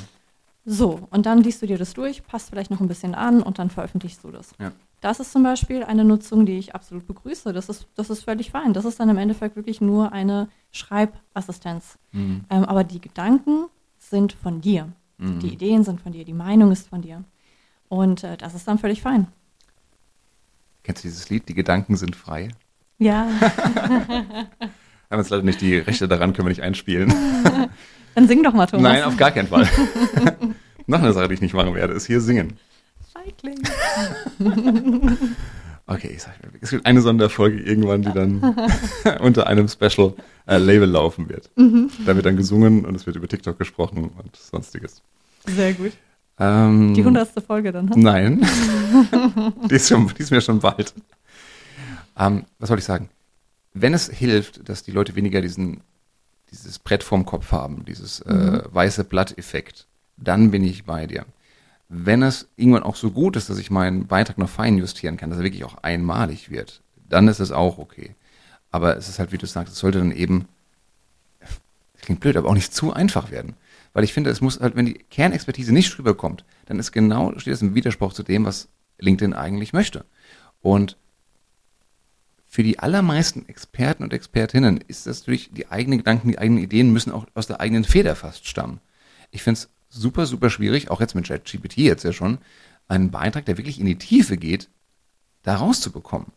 So, 0.68 1.08
und 1.10 1.26
dann 1.26 1.42
liest 1.42 1.62
du 1.64 1.68
dir 1.68 1.78
das 1.78 1.94
durch, 1.94 2.24
passt 2.24 2.50
vielleicht 2.50 2.72
noch 2.72 2.80
ein 2.80 2.88
bisschen 2.88 3.16
an 3.16 3.42
und 3.42 3.58
dann 3.60 3.70
veröffentlichst 3.72 4.24
du 4.24 4.32
das. 4.32 4.52
Ja. 4.60 4.72
Das 5.02 5.20
ist 5.20 5.32
zum 5.32 5.44
Beispiel 5.44 5.84
eine 5.84 6.04
Nutzung, 6.04 6.46
die 6.46 6.58
ich 6.58 6.74
absolut 6.74 7.06
begrüße. 7.06 7.54
Das 7.54 7.70
ist, 7.70 7.88
das 7.96 8.10
ist 8.10 8.24
völlig 8.24 8.50
fein. 8.50 8.74
Das 8.74 8.86
ist 8.86 9.00
dann 9.00 9.10
im 9.10 9.18
Endeffekt 9.18 9.56
wirklich 9.56 9.82
nur 9.82 10.12
eine 10.12 10.48
Schreibassistenz. 10.72 12.00
Mhm. 12.12 12.46
Ähm, 12.50 12.66
aber 12.66 12.84
die 12.84 13.00
Gedanken 13.00 13.66
sind 14.10 14.34
von 14.34 14.62
dir. 14.62 14.92
Mhm. 15.18 15.40
Die 15.40 15.54
Ideen 15.54 15.84
sind 15.84 16.02
von 16.02 16.12
dir, 16.12 16.26
die 16.26 16.34
Meinung 16.34 16.72
ist 16.72 16.90
von 16.90 17.02
dir. 17.02 17.24
Und 17.90 18.24
äh, 18.24 18.38
das 18.38 18.56
ist 18.56 18.68
dann 18.68 18.80
völlig 18.80 19.02
fein. 19.02 19.28
Kennst 20.84 21.04
du 21.04 21.08
dieses 21.08 21.30
Lied? 21.30 21.48
Die 21.50 21.54
Gedanken 21.54 21.96
sind 21.96 22.16
frei. 22.16 22.50
Ja. 22.98 23.28
Haben 25.10 25.20
jetzt 25.20 25.30
leider 25.30 25.44
nicht 25.44 25.62
die 25.62 25.78
Rechte 25.78 26.08
daran, 26.08 26.34
können 26.34 26.48
wir 26.48 26.52
nicht 26.52 26.64
einspielen. 26.64 27.14
Dann 28.16 28.28
sing 28.28 28.44
doch 28.44 28.54
mal, 28.54 28.66
Thomas. 28.66 28.84
Nein, 28.84 29.04
auf 29.04 29.18
gar 29.18 29.32
keinen 29.32 29.48
Fall. 29.48 29.68
Noch 30.88 31.00
eine 31.00 31.14
Sache, 31.14 31.28
die 31.28 31.34
ich 31.34 31.42
nicht 31.42 31.54
machen 31.54 31.74
werde, 31.76 31.94
ist 31.94 32.06
hier 32.06 32.22
singen. 32.22 32.58
Cycling. 33.12 33.60
Okay, 35.88 36.12
ich 36.16 36.24
sag, 36.24 36.34
es 36.62 36.72
gibt 36.72 36.86
eine 36.86 37.02
Sonderfolge 37.02 37.60
irgendwann, 37.62 38.02
die 38.02 38.12
dann 38.12 38.42
unter 39.20 39.46
einem 39.46 39.68
Special 39.68 40.14
äh, 40.48 40.58
Label 40.58 40.90
laufen 40.90 41.30
wird. 41.30 41.52
Mhm. 41.56 41.92
Da 42.06 42.16
wird 42.16 42.26
dann 42.26 42.38
gesungen 42.38 42.86
und 42.86 42.96
es 42.96 43.06
wird 43.06 43.16
über 43.16 43.28
TikTok 43.28 43.60
gesprochen 43.60 44.10
und 44.18 44.36
sonstiges. 44.36 45.04
Sehr 45.46 45.74
gut. 45.74 45.92
Ähm, 46.40 46.96
die 46.96 47.04
hundertste 47.04 47.40
Folge 47.40 47.72
dann, 47.72 47.94
hm? 47.94 48.02
Nein. 48.02 48.42
die, 49.70 49.76
ist 49.76 49.88
schon, 49.88 50.12
die 50.18 50.24
ist 50.24 50.32
mir 50.32 50.42
schon 50.42 50.60
bald. 50.60 50.94
Ähm, 52.18 52.46
was 52.58 52.70
soll 52.70 52.80
ich 52.80 52.84
sagen? 52.84 53.10
Wenn 53.74 53.94
es 53.94 54.10
hilft, 54.10 54.68
dass 54.68 54.84
die 54.84 54.92
Leute 54.92 55.16
weniger 55.16 55.42
diesen, 55.42 55.82
dieses 56.52 56.80
Brett 56.80 57.04
vorm 57.04 57.26
Kopf 57.26 57.52
haben, 57.52 57.86
dieses 57.86 58.22
äh, 58.22 58.34
mhm. 58.34 58.62
weiße 58.72 59.04
Blatt-Effekt, 59.04 59.86
dann 60.18 60.50
bin 60.50 60.64
ich 60.64 60.86
bei 60.86 61.06
dir 61.06 61.26
wenn 61.90 62.24
es 62.24 62.48
irgendwann 62.56 62.84
auch 62.84 62.96
so 62.96 63.12
gut 63.12 63.36
ist, 63.36 63.50
dass 63.50 63.60
ich 63.60 63.70
meinen 63.70 64.08
Beitrag 64.08 64.38
noch 64.38 64.50
fein 64.50 64.78
justieren 64.78 65.18
kann, 65.18 65.30
dass 65.30 65.40
er 65.40 65.44
wirklich 65.44 65.64
auch 65.64 65.78
einmalig 65.84 66.50
wird, 66.50 66.82
dann 67.08 67.28
ist 67.28 67.40
es 67.40 67.52
auch 67.52 67.78
okay. 67.78 68.16
Aber 68.72 68.98
es 68.98 69.08
ist 69.08 69.20
halt, 69.20 69.32
wie 69.32 69.38
du 69.38 69.46
sagst, 69.46 69.74
es 69.74 69.80
sollte 69.80 70.00
dann 70.00 70.12
eben, 70.12 70.48
klingt 72.02 72.20
blöd, 72.20 72.38
aber 72.38 72.50
auch 72.50 72.56
nicht 72.56 72.74
zu 72.74 72.92
einfach 72.92 73.32
werden. 73.32 73.56
Weil 73.94 74.04
ich 74.04 74.14
finde, 74.14 74.30
es 74.30 74.42
muss 74.42 74.60
halt, 74.60 74.76
wenn 74.76 74.86
die 74.86 74.96
Kernexpertise 74.96 75.72
nicht 75.72 75.98
rüberkommt, 75.98 76.44
dann 76.66 76.80
ist 76.80 76.92
genau, 76.92 77.38
steht 77.40 77.54
es 77.54 77.62
im 77.62 77.76
Widerspruch 77.76 78.14
zu 78.14 78.24
dem, 78.24 78.46
was 78.46 78.68
LinkedIn 79.00 79.34
eigentlich 79.34 79.72
möchte. 79.72 80.06
Und 80.62 80.98
für 82.48 82.64
die 82.64 82.80
allermeisten 82.80 83.48
Experten 83.48 84.04
und 84.04 84.14
Expertinnen 84.14 84.82
ist 84.88 85.08
das 85.08 85.22
natürlich, 85.22 85.52
die 85.52 85.68
eigenen 85.68 86.00
Gedanken, 86.00 86.30
die 86.30 86.40
eigenen 86.40 86.64
Ideen 86.64 86.92
müssen 86.92 87.12
auch 87.12 87.26
aus 87.34 87.48
der 87.48 87.60
eigenen 87.60 87.84
Feder 87.84 88.16
fast 88.16 88.48
stammen. 88.48 88.80
Ich 89.32 89.44
finde 89.44 89.60
es 89.60 89.70
super, 89.96 90.26
super 90.26 90.50
schwierig, 90.50 90.92
auch 90.92 91.00
jetzt 91.00 91.16
mit 91.16 91.26
ChatGPT 91.26 91.78
jetzt 91.78 92.04
ja 92.04 92.14
schon, 92.14 92.38
einen 92.88 93.12
Beitrag, 93.12 93.46
der 93.46 93.58
wirklich 93.58 93.80
in 93.80 93.86
die 93.86 93.98
Tiefe 93.98 94.38
geht, 94.38 94.70
da 95.44 95.56
rauszubekommen. 95.56 96.28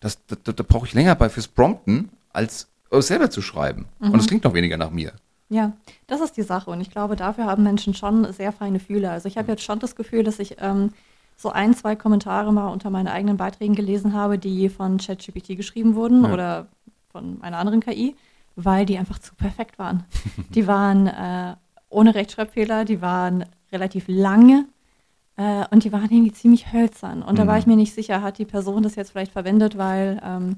Das, 0.00 0.18
da, 0.26 0.52
da, 0.52 0.62
brauche 0.62 0.86
ich 0.86 0.94
länger 0.94 1.14
bei 1.14 1.28
fürs 1.28 1.48
Prompten, 1.48 2.10
als 2.32 2.68
selber 2.90 3.30
zu 3.30 3.42
schreiben. 3.42 3.86
Mhm. 3.98 4.12
Und 4.12 4.20
es 4.20 4.26
klingt 4.26 4.44
noch 4.44 4.54
weniger 4.54 4.76
nach 4.76 4.90
mir. 4.90 5.12
Ja, 5.50 5.72
das 6.06 6.20
ist 6.20 6.36
die 6.36 6.42
Sache. 6.42 6.70
Und 6.70 6.80
ich 6.80 6.90
glaube, 6.90 7.16
dafür 7.16 7.44
haben 7.44 7.62
Menschen 7.62 7.94
schon 7.94 8.32
sehr 8.32 8.52
feine 8.52 8.80
Fühler. 8.80 9.12
Also 9.12 9.28
ich 9.28 9.36
habe 9.36 9.48
jetzt 9.48 9.62
schon 9.62 9.80
das 9.80 9.96
Gefühl, 9.96 10.22
dass 10.22 10.38
ich 10.38 10.56
ähm, 10.60 10.90
so 11.36 11.50
ein, 11.50 11.74
zwei 11.74 11.96
Kommentare 11.96 12.52
mal 12.52 12.68
unter 12.68 12.90
meinen 12.90 13.08
eigenen 13.08 13.36
Beiträgen 13.36 13.74
gelesen 13.74 14.14
habe, 14.14 14.38
die 14.38 14.68
von 14.68 14.98
ChatGPT 14.98 15.56
geschrieben 15.56 15.96
wurden 15.96 16.24
ja. 16.24 16.32
oder 16.32 16.68
von 17.10 17.42
einer 17.42 17.58
anderen 17.58 17.80
KI, 17.80 18.14
weil 18.56 18.86
die 18.86 18.96
einfach 18.96 19.18
zu 19.18 19.34
perfekt 19.34 19.78
waren. 19.78 20.04
die 20.54 20.66
waren 20.66 21.06
äh, 21.08 21.56
ohne 21.90 22.14
Rechtschreibfehler, 22.14 22.84
die 22.84 23.02
waren 23.02 23.44
relativ 23.72 24.04
lange 24.08 24.64
äh, 25.36 25.64
und 25.70 25.84
die 25.84 25.92
waren 25.92 26.10
irgendwie 26.10 26.32
ziemlich 26.32 26.72
hölzern. 26.72 27.22
Und 27.22 27.34
mhm. 27.34 27.36
da 27.36 27.46
war 27.46 27.58
ich 27.58 27.66
mhm. 27.66 27.72
mir 27.72 27.76
nicht 27.78 27.94
sicher, 27.94 28.22
hat 28.22 28.38
die 28.38 28.44
Person 28.44 28.82
das 28.82 28.94
jetzt 28.94 29.10
vielleicht 29.10 29.32
verwendet, 29.32 29.76
weil 29.76 30.20
ähm, 30.24 30.56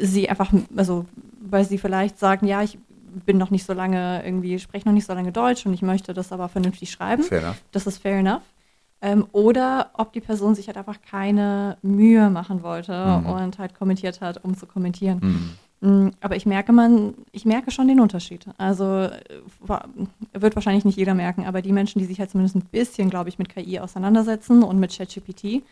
sie 0.00 0.28
einfach, 0.28 0.52
also 0.76 1.06
weil 1.40 1.64
sie 1.64 1.78
vielleicht 1.78 2.18
sagen, 2.18 2.46
ja, 2.46 2.62
ich 2.62 2.78
bin 3.26 3.38
noch 3.38 3.50
nicht 3.50 3.64
so 3.64 3.72
lange 3.72 4.22
irgendwie, 4.24 4.58
spreche 4.58 4.86
noch 4.86 4.94
nicht 4.94 5.06
so 5.06 5.14
lange 5.14 5.32
Deutsch 5.32 5.66
und 5.66 5.74
ich 5.74 5.82
möchte 5.82 6.14
das 6.14 6.32
aber 6.32 6.48
vernünftig 6.48 6.90
schreiben. 6.90 7.22
Fair 7.22 7.42
enough. 7.42 7.62
Das 7.72 7.86
ist 7.86 7.98
fair 7.98 8.18
enough. 8.18 8.42
Ähm, 9.00 9.26
oder 9.32 9.90
ob 9.94 10.12
die 10.12 10.20
Person 10.20 10.54
sich 10.54 10.66
halt 10.66 10.76
einfach 10.76 11.00
keine 11.00 11.78
Mühe 11.82 12.30
machen 12.30 12.62
wollte 12.62 12.92
Mhm. 13.22 13.26
und 13.26 13.58
halt 13.58 13.74
kommentiert 13.74 14.20
hat, 14.20 14.44
um 14.44 14.56
zu 14.56 14.66
kommentieren. 14.66 15.20
Mhm. 15.22 15.50
Mm, 15.80 16.08
Aber 16.20 16.36
ich 16.36 16.46
merke 16.46 16.72
man, 16.72 17.14
ich 17.32 17.44
merke 17.44 17.70
schon 17.70 17.88
den 17.88 18.00
Unterschied. 18.00 18.46
Also 18.58 18.84
äh, 18.84 19.12
wird 20.32 20.56
wahrscheinlich 20.56 20.84
nicht 20.84 20.98
jeder 20.98 21.14
merken, 21.14 21.46
aber 21.46 21.62
die 21.62 21.72
Menschen, 21.72 21.98
die 21.98 22.04
sich 22.04 22.18
halt 22.20 22.30
zumindest 22.30 22.56
ein 22.56 22.64
bisschen, 22.70 23.10
glaube 23.10 23.28
ich, 23.28 23.38
mit 23.38 23.48
KI 23.48 23.78
auseinandersetzen 23.78 24.62
und 24.62 24.80
mit 24.80 24.96
ChatGPT, 24.96 25.62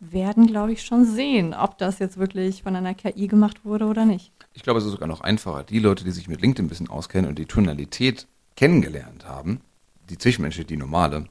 werden, 0.00 0.46
glaube 0.46 0.72
ich, 0.72 0.82
schon 0.82 1.04
sehen, 1.04 1.52
ob 1.52 1.76
das 1.76 1.98
jetzt 1.98 2.16
wirklich 2.16 2.62
von 2.62 2.74
einer 2.74 2.94
KI 2.94 3.26
gemacht 3.26 3.64
wurde 3.66 3.84
oder 3.84 4.06
nicht. 4.06 4.32
Ich 4.54 4.62
glaube, 4.62 4.78
es 4.78 4.86
ist 4.86 4.92
sogar 4.92 5.08
noch 5.08 5.20
einfacher. 5.20 5.62
Die 5.62 5.78
Leute, 5.78 6.04
die 6.04 6.10
sich 6.10 6.26
mit 6.26 6.40
LinkedIn 6.40 6.64
ein 6.64 6.68
bisschen 6.70 6.88
auskennen 6.88 7.28
und 7.28 7.38
die 7.38 7.44
Tonalität 7.44 8.26
kennengelernt 8.56 9.26
haben, 9.26 9.60
die 10.08 10.16
zwischenmenschliche, 10.16 10.66
die 10.66 10.76
normale, 10.78 11.26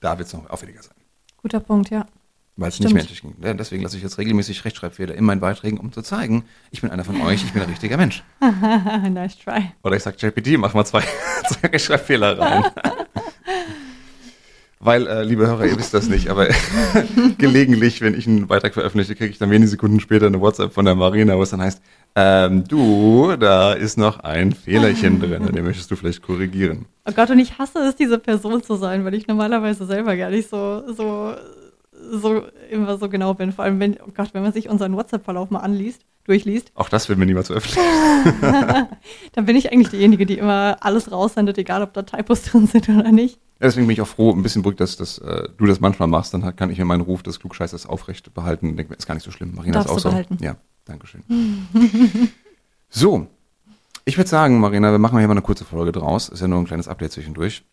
da 0.00 0.18
wird 0.18 0.28
es 0.28 0.34
noch 0.34 0.48
auffälliger 0.50 0.82
sein. 0.82 0.94
Guter 1.38 1.60
Punkt, 1.60 1.88
ja. 1.90 2.06
Weil 2.56 2.68
es 2.68 2.78
nicht 2.78 2.94
menschlich 2.94 3.20
ging. 3.20 3.34
Deswegen 3.40 3.82
lasse 3.82 3.96
ich 3.96 4.02
jetzt 4.04 4.16
regelmäßig 4.16 4.64
Rechtschreibfehler 4.64 5.14
in 5.14 5.24
meinen 5.24 5.40
Beiträgen, 5.40 5.78
um 5.78 5.92
zu 5.92 6.02
zeigen, 6.02 6.44
ich 6.70 6.82
bin 6.82 6.90
einer 6.90 7.04
von 7.04 7.20
euch, 7.20 7.42
ich 7.42 7.52
bin 7.52 7.62
ein 7.62 7.68
richtiger 7.68 7.96
Mensch. 7.96 8.22
nice 9.10 9.36
try. 9.38 9.72
Oder 9.82 9.96
ich 9.96 10.04
sage 10.04 10.16
JPT, 10.20 10.56
mach 10.58 10.72
mal 10.72 10.84
zwei, 10.84 11.02
zwei 11.48 11.68
Rechtschreibfehler 11.68 12.38
rein. 12.38 12.64
Weil, 14.84 15.06
äh, 15.06 15.22
liebe 15.24 15.46
Hörer, 15.46 15.64
ihr 15.64 15.78
wisst 15.78 15.94
das 15.94 16.08
nicht, 16.08 16.28
aber 16.28 16.46
gelegentlich, 17.38 18.02
wenn 18.02 18.12
ich 18.12 18.26
einen 18.26 18.46
Beitrag 18.46 18.74
veröffentliche, 18.74 19.14
kriege 19.14 19.30
ich 19.30 19.38
dann 19.38 19.50
wenige 19.50 19.68
Sekunden 19.68 19.98
später 19.98 20.26
eine 20.26 20.42
WhatsApp 20.42 20.74
von 20.74 20.84
der 20.84 20.94
Marina, 20.94 21.38
wo 21.38 21.42
es 21.42 21.50
dann 21.50 21.62
heißt, 21.62 21.80
ähm, 22.16 22.64
du, 22.68 23.34
da 23.36 23.72
ist 23.72 23.96
noch 23.96 24.20
ein 24.20 24.52
Fehlerchen 24.52 25.20
drin, 25.20 25.50
den 25.50 25.64
möchtest 25.64 25.90
du 25.90 25.96
vielleicht 25.96 26.20
korrigieren. 26.20 26.84
Oh 27.06 27.12
Gott, 27.12 27.30
und 27.30 27.38
ich 27.38 27.56
hasse 27.58 27.78
es, 27.78 27.96
diese 27.96 28.18
Person 28.18 28.62
zu 28.62 28.76
sein, 28.76 29.06
weil 29.06 29.14
ich 29.14 29.26
normalerweise 29.26 29.86
selber 29.86 30.16
gar 30.16 30.28
nicht 30.28 30.50
so, 30.50 30.82
so, 30.92 31.34
so 32.10 32.42
immer 32.70 32.98
so 32.98 33.08
genau 33.08 33.34
bin. 33.34 33.52
Vor 33.52 33.64
allem, 33.64 33.80
wenn, 33.80 33.96
oh 34.00 34.10
Gott, 34.14 34.30
wenn 34.32 34.42
man 34.42 34.52
sich 34.52 34.68
unseren 34.68 34.96
WhatsApp-Verlauf 34.96 35.50
mal 35.50 35.60
anliest, 35.60 36.02
durchliest, 36.24 36.72
Auch 36.74 36.88
das 36.88 37.08
will 37.08 37.16
mir 37.16 37.26
niemals 37.26 37.48
veröffentlichen. 37.48 37.86
dann 39.32 39.44
bin 39.44 39.56
ich 39.56 39.72
eigentlich 39.72 39.90
diejenige, 39.90 40.26
die 40.26 40.38
immer 40.38 40.78
alles 40.80 41.12
raussendet, 41.12 41.58
egal 41.58 41.82
ob 41.82 41.92
da 41.92 42.02
Typos 42.02 42.42
drin 42.44 42.66
sind 42.66 42.88
oder 42.88 43.12
nicht. 43.12 43.36
Ja, 43.60 43.66
deswegen 43.68 43.86
bin 43.86 43.94
ich 43.94 44.00
auch 44.00 44.08
froh, 44.08 44.32
ein 44.32 44.42
bisschen 44.42 44.62
beruhigt, 44.62 44.80
dass, 44.80 44.96
dass 44.96 45.18
äh, 45.18 45.48
du 45.56 45.66
das 45.66 45.80
manchmal 45.80 46.08
machst, 46.08 46.34
dann 46.34 46.56
kann 46.56 46.70
ich 46.70 46.78
mir 46.78 46.84
meinen 46.84 47.02
Ruf 47.02 47.22
des 47.22 47.40
Klugscheißers 47.40 47.86
aufrecht 47.86 48.32
behalten 48.34 48.70
und 48.70 48.76
denke 48.76 48.92
mir, 48.92 48.96
ist 48.96 49.06
gar 49.06 49.14
nicht 49.14 49.24
so 49.24 49.30
schlimm. 49.30 49.54
Marina 49.54 49.74
Darfst 49.74 49.90
ist 49.90 49.96
auch 49.96 50.00
so. 50.00 50.08
behalten. 50.08 50.38
Ja, 50.40 50.56
Dankeschön. 50.86 51.22
so, 52.88 53.26
ich 54.04 54.16
würde 54.16 54.28
sagen, 54.28 54.60
Marina, 54.60 54.90
wir 54.90 54.98
machen 54.98 55.18
hier 55.18 55.28
mal 55.28 55.32
eine 55.32 55.42
kurze 55.42 55.64
Folge 55.64 55.92
draus. 55.92 56.28
Ist 56.28 56.40
ja 56.40 56.48
nur 56.48 56.58
ein 56.58 56.66
kleines 56.66 56.88
Update 56.88 57.12
zwischendurch. 57.12 57.64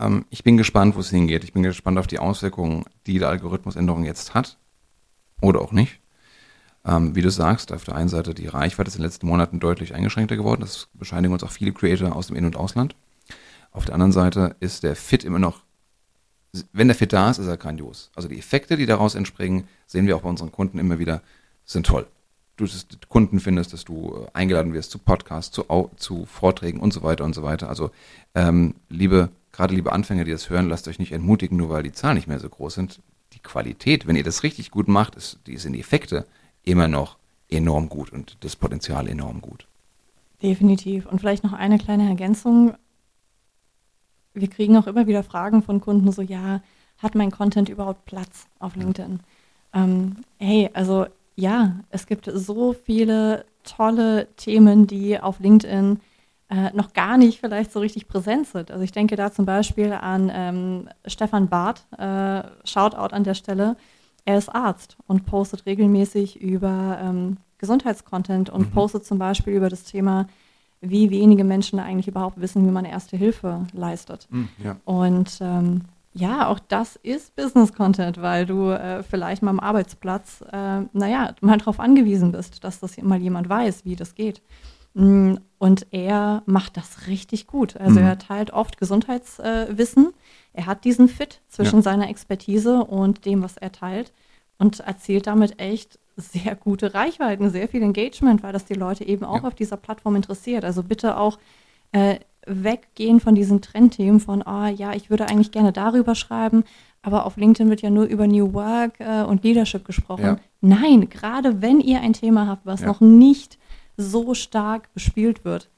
Ähm, 0.00 0.24
ich 0.30 0.44
bin 0.44 0.56
gespannt, 0.56 0.96
wo 0.96 1.00
es 1.00 1.10
hingeht. 1.10 1.44
Ich 1.44 1.52
bin 1.52 1.62
gespannt 1.62 1.98
auf 1.98 2.06
die 2.06 2.18
Auswirkungen, 2.18 2.84
die 3.06 3.18
der 3.18 3.28
Algorithmusänderung 3.28 4.04
jetzt 4.04 4.34
hat. 4.34 4.58
Oder 5.40 5.60
auch 5.60 5.72
nicht. 5.72 6.00
Ähm, 6.84 7.14
wie 7.14 7.22
du 7.22 7.30
sagst, 7.30 7.72
auf 7.72 7.84
der 7.84 7.94
einen 7.94 8.08
Seite 8.08 8.34
die 8.34 8.46
Reichweite 8.46 8.88
ist 8.88 8.96
in 8.96 9.02
den 9.02 9.06
letzten 9.06 9.26
Monaten 9.26 9.60
deutlich 9.60 9.94
eingeschränkter 9.94 10.36
geworden. 10.36 10.60
Das 10.60 10.88
bescheinigen 10.94 11.32
uns 11.32 11.44
auch 11.44 11.50
viele 11.50 11.72
Creator 11.72 12.14
aus 12.14 12.28
dem 12.28 12.36
In- 12.36 12.46
und 12.46 12.56
Ausland. 12.56 12.94
Auf 13.70 13.84
der 13.84 13.94
anderen 13.94 14.12
Seite 14.12 14.56
ist 14.60 14.82
der 14.82 14.96
Fit 14.96 15.24
immer 15.24 15.38
noch, 15.38 15.62
wenn 16.72 16.88
der 16.88 16.96
Fit 16.96 17.12
da 17.12 17.30
ist, 17.30 17.38
ist 17.38 17.46
er 17.46 17.56
grandios. 17.56 18.10
Also 18.14 18.28
die 18.28 18.38
Effekte, 18.38 18.76
die 18.76 18.86
daraus 18.86 19.14
entspringen, 19.14 19.68
sehen 19.86 20.06
wir 20.06 20.16
auch 20.16 20.22
bei 20.22 20.30
unseren 20.30 20.50
Kunden 20.50 20.78
immer 20.78 20.98
wieder, 20.98 21.22
sind 21.64 21.86
toll. 21.86 22.06
Du 22.56 22.66
Kunden 23.08 23.38
findest, 23.38 23.72
dass 23.72 23.84
du 23.84 24.26
äh, 24.26 24.30
eingeladen 24.32 24.72
wirst 24.72 24.90
zu 24.90 24.98
Podcasts, 24.98 25.52
zu, 25.52 25.90
zu 25.96 26.26
Vorträgen 26.26 26.80
und 26.80 26.92
so 26.92 27.02
weiter 27.02 27.24
und 27.24 27.34
so 27.34 27.42
weiter. 27.42 27.68
Also 27.68 27.90
ähm, 28.34 28.74
liebe, 28.88 29.28
gerade 29.58 29.74
liebe 29.74 29.92
Anfänger, 29.92 30.22
die 30.22 30.30
das 30.30 30.50
hören, 30.50 30.68
lasst 30.68 30.86
euch 30.86 31.00
nicht 31.00 31.10
entmutigen, 31.10 31.58
nur 31.58 31.68
weil 31.68 31.82
die 31.82 31.90
Zahlen 31.90 32.14
nicht 32.14 32.28
mehr 32.28 32.38
so 32.38 32.48
groß 32.48 32.74
sind. 32.74 33.00
Die 33.32 33.40
Qualität, 33.40 34.06
wenn 34.06 34.14
ihr 34.14 34.22
das 34.22 34.44
richtig 34.44 34.70
gut 34.70 34.86
macht, 34.86 35.16
ist, 35.16 35.40
die 35.48 35.56
sind 35.56 35.72
die 35.72 35.80
Effekte 35.80 36.26
immer 36.62 36.86
noch 36.86 37.16
enorm 37.50 37.88
gut 37.88 38.12
und 38.12 38.36
das 38.44 38.54
Potenzial 38.54 39.08
enorm 39.08 39.40
gut. 39.40 39.66
Definitiv. 40.40 41.06
Und 41.06 41.18
vielleicht 41.18 41.42
noch 41.42 41.54
eine 41.54 41.78
kleine 41.78 42.08
Ergänzung. 42.08 42.74
Wir 44.32 44.48
kriegen 44.48 44.76
auch 44.76 44.86
immer 44.86 45.08
wieder 45.08 45.24
Fragen 45.24 45.64
von 45.64 45.80
Kunden, 45.80 46.12
so 46.12 46.22
ja, 46.22 46.62
hat 46.98 47.16
mein 47.16 47.32
Content 47.32 47.68
überhaupt 47.68 48.04
Platz 48.04 48.46
auf 48.60 48.76
LinkedIn? 48.76 49.18
Ähm, 49.74 50.18
hey, 50.38 50.70
also 50.72 51.06
ja, 51.34 51.80
es 51.90 52.06
gibt 52.06 52.30
so 52.32 52.74
viele 52.74 53.44
tolle 53.64 54.28
Themen, 54.36 54.86
die 54.86 55.18
auf 55.18 55.40
LinkedIn 55.40 55.98
äh, 56.50 56.70
noch 56.74 56.92
gar 56.94 57.18
nicht 57.18 57.40
vielleicht 57.40 57.72
so 57.72 57.80
richtig 57.80 58.08
präsent 58.08 58.46
sind. 58.46 58.70
Also 58.70 58.82
ich 58.82 58.92
denke 58.92 59.16
da 59.16 59.30
zum 59.30 59.44
Beispiel 59.44 59.92
an 59.92 60.30
ähm, 60.32 60.88
Stefan 61.06 61.48
Barth, 61.48 61.86
äh, 61.98 62.42
Shoutout 62.64 63.14
an 63.14 63.24
der 63.24 63.34
Stelle. 63.34 63.76
Er 64.24 64.38
ist 64.38 64.48
Arzt 64.54 64.96
und 65.06 65.26
postet 65.26 65.66
regelmäßig 65.66 66.40
über 66.40 66.98
ähm, 67.02 67.36
Gesundheitscontent 67.58 68.50
und 68.50 68.68
Mhm. 68.68 68.70
postet 68.72 69.04
zum 69.04 69.18
Beispiel 69.18 69.54
über 69.54 69.68
das 69.68 69.84
Thema, 69.84 70.26
wie 70.80 71.10
wenige 71.10 71.44
Menschen 71.44 71.78
eigentlich 71.80 72.08
überhaupt 72.08 72.40
wissen, 72.40 72.64
wie 72.66 72.70
man 72.70 72.84
Erste 72.84 73.16
Hilfe 73.16 73.66
leistet. 73.72 74.28
Ja. 74.62 74.76
Und 74.84 75.38
ähm, 75.40 75.82
ja, 76.14 76.48
auch 76.48 76.58
das 76.60 76.96
ist 76.96 77.34
Business-Content, 77.36 78.22
weil 78.22 78.46
du 78.46 78.70
äh, 78.70 79.02
vielleicht 79.02 79.42
mal 79.42 79.50
am 79.50 79.60
Arbeitsplatz, 79.60 80.42
äh, 80.52 80.80
naja, 80.92 81.34
mal 81.40 81.58
darauf 81.58 81.80
angewiesen 81.80 82.32
bist, 82.32 82.62
dass 82.64 82.80
das 82.80 82.96
mal 83.02 83.20
jemand 83.20 83.48
weiß, 83.48 83.84
wie 83.84 83.96
das 83.96 84.14
geht. 84.14 84.40
Mm, 84.98 85.36
Und 85.60 85.86
er 85.90 86.42
macht 86.46 86.76
das 86.76 87.08
richtig 87.08 87.48
gut. 87.48 87.76
Also 87.76 87.98
Mhm. 87.98 88.06
er 88.06 88.18
teilt 88.18 88.52
oft 88.52 88.78
Gesundheitswissen. 88.78 89.76
Wissen. 89.76 90.08
er 90.52 90.66
hat 90.66 90.84
diesen 90.84 91.08
Fit 91.08 91.40
zwischen 91.48 91.76
Ja. 91.78 91.82
seiner 91.82 92.08
Expertise 92.08 92.84
und 92.84 93.24
dem, 93.24 93.42
was 93.42 93.56
er 93.56 93.72
teilt 93.72 94.12
und 94.58 94.78
erzielt 94.80 95.26
damit 95.26 95.58
echt 95.60 95.98
sehr 96.16 96.54
gute 96.56 96.94
Reichweiten, 96.94 97.50
sehr 97.50 97.66
viel 97.68 97.82
Engagement, 97.82 98.42
weil 98.44 98.52
das 98.52 98.64
die 98.66 98.74
Leute 98.74 99.04
eben 99.04 99.24
auch 99.24 99.42
Ja. 99.42 99.48
auf 99.48 99.54
dieser 99.56 99.76
Plattform 99.76 100.14
interessiert. 100.16 100.64
Also 100.64 100.82
bitte 100.84 101.16
auch 101.16 101.38
äh, 101.92 102.18
weggehen 102.46 103.18
von 103.20 103.34
diesen 103.34 103.60
Trendthemen 103.62 104.20
von, 104.20 104.46
ah 104.46 104.68
ja, 104.68 104.92
ich 104.94 105.10
würde 105.10 105.26
eigentlich 105.26 105.50
gerne 105.52 105.72
darüber 105.72 106.14
schreiben, 106.14 106.64
aber 107.02 107.24
auf 107.26 107.36
LinkedIn 107.36 107.68
wird 107.70 107.82
ja 107.82 107.90
nur 107.90 108.04
über 108.04 108.26
New 108.26 108.52
Work 108.52 109.00
äh, 109.00 109.22
und 109.22 109.42
Leadership 109.42 109.84
gesprochen. 109.84 110.24
Ja. 110.24 110.38
Nein, 110.60 111.08
gerade 111.08 111.62
wenn 111.62 111.80
ihr 111.80 112.00
ein 112.00 112.12
Thema 112.12 112.46
habt, 112.46 112.64
was 112.66 112.80
Ja. 112.82 112.86
noch 112.88 113.00
nicht 113.00 113.58
so 113.98 114.32
stark 114.34 114.92
bespielt 114.94 115.44
wird, 115.44 115.68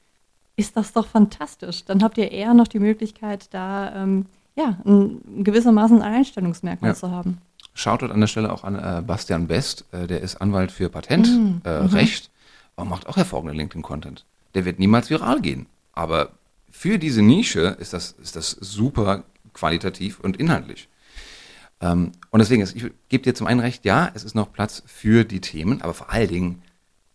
ist 0.55 0.77
das 0.77 0.93
doch 0.93 1.07
fantastisch. 1.07 1.83
Dann 1.85 2.01
habt 2.03 2.17
ihr 2.17 2.31
eher 2.31 2.53
noch 2.53 2.67
die 2.69 2.79
Möglichkeit, 2.79 3.53
da 3.53 3.93
ähm, 3.95 4.27
ja, 4.55 4.77
ein, 4.85 5.43
gewissermaßen 5.43 6.01
ein 6.01 6.13
Einstellungsmerkmal 6.15 6.91
Ja. 6.91 6.95
zu 6.95 7.11
haben. 7.11 7.39
Shoutout 7.73 8.07
an 8.13 8.19
der 8.19 8.27
Stelle 8.27 8.51
auch 8.53 8.63
an 8.63 8.75
äh, 8.75 9.01
Bastian 9.05 9.47
Best, 9.47 9.85
äh, 9.91 10.05
der 10.07 10.21
ist 10.21 10.35
Anwalt 10.41 10.71
für 10.71 10.89
Patentrecht, 10.89 11.35
Mm, 11.37 11.67
äh, 11.67 11.81
mhm. 11.83 12.07
Aber 12.75 12.89
macht 12.89 13.07
auch 13.07 13.17
hervorragenden 13.17 13.57
LinkedIn-Content. 13.57 14.25
Der 14.53 14.65
wird 14.65 14.79
niemals 14.79 15.09
viral 15.09 15.41
gehen. 15.41 15.65
Aber 15.93 16.29
für 16.69 16.97
diese 16.97 17.21
Nische 17.21 17.75
ist 17.79 17.93
das, 17.93 18.11
ist 18.21 18.35
das 18.35 18.51
super 18.51 19.23
qualitativ 19.53 20.19
und 20.19 20.37
inhaltlich. 20.37 20.87
Ähm, 21.81 22.11
und 22.29 22.39
deswegen, 22.39 22.61
ist, 22.61 22.75
ich 22.75 22.85
gebe 23.09 23.23
dir 23.23 23.33
zum 23.35 23.47
einen 23.47 23.59
recht, 23.59 23.85
ja, 23.85 24.11
es 24.13 24.23
ist 24.23 24.35
noch 24.35 24.51
Platz 24.53 24.83
für 24.85 25.23
die 25.25 25.41
Themen, 25.41 25.81
aber 25.81 25.93
vor 25.93 26.09
allen 26.11 26.29
Dingen, 26.29 26.61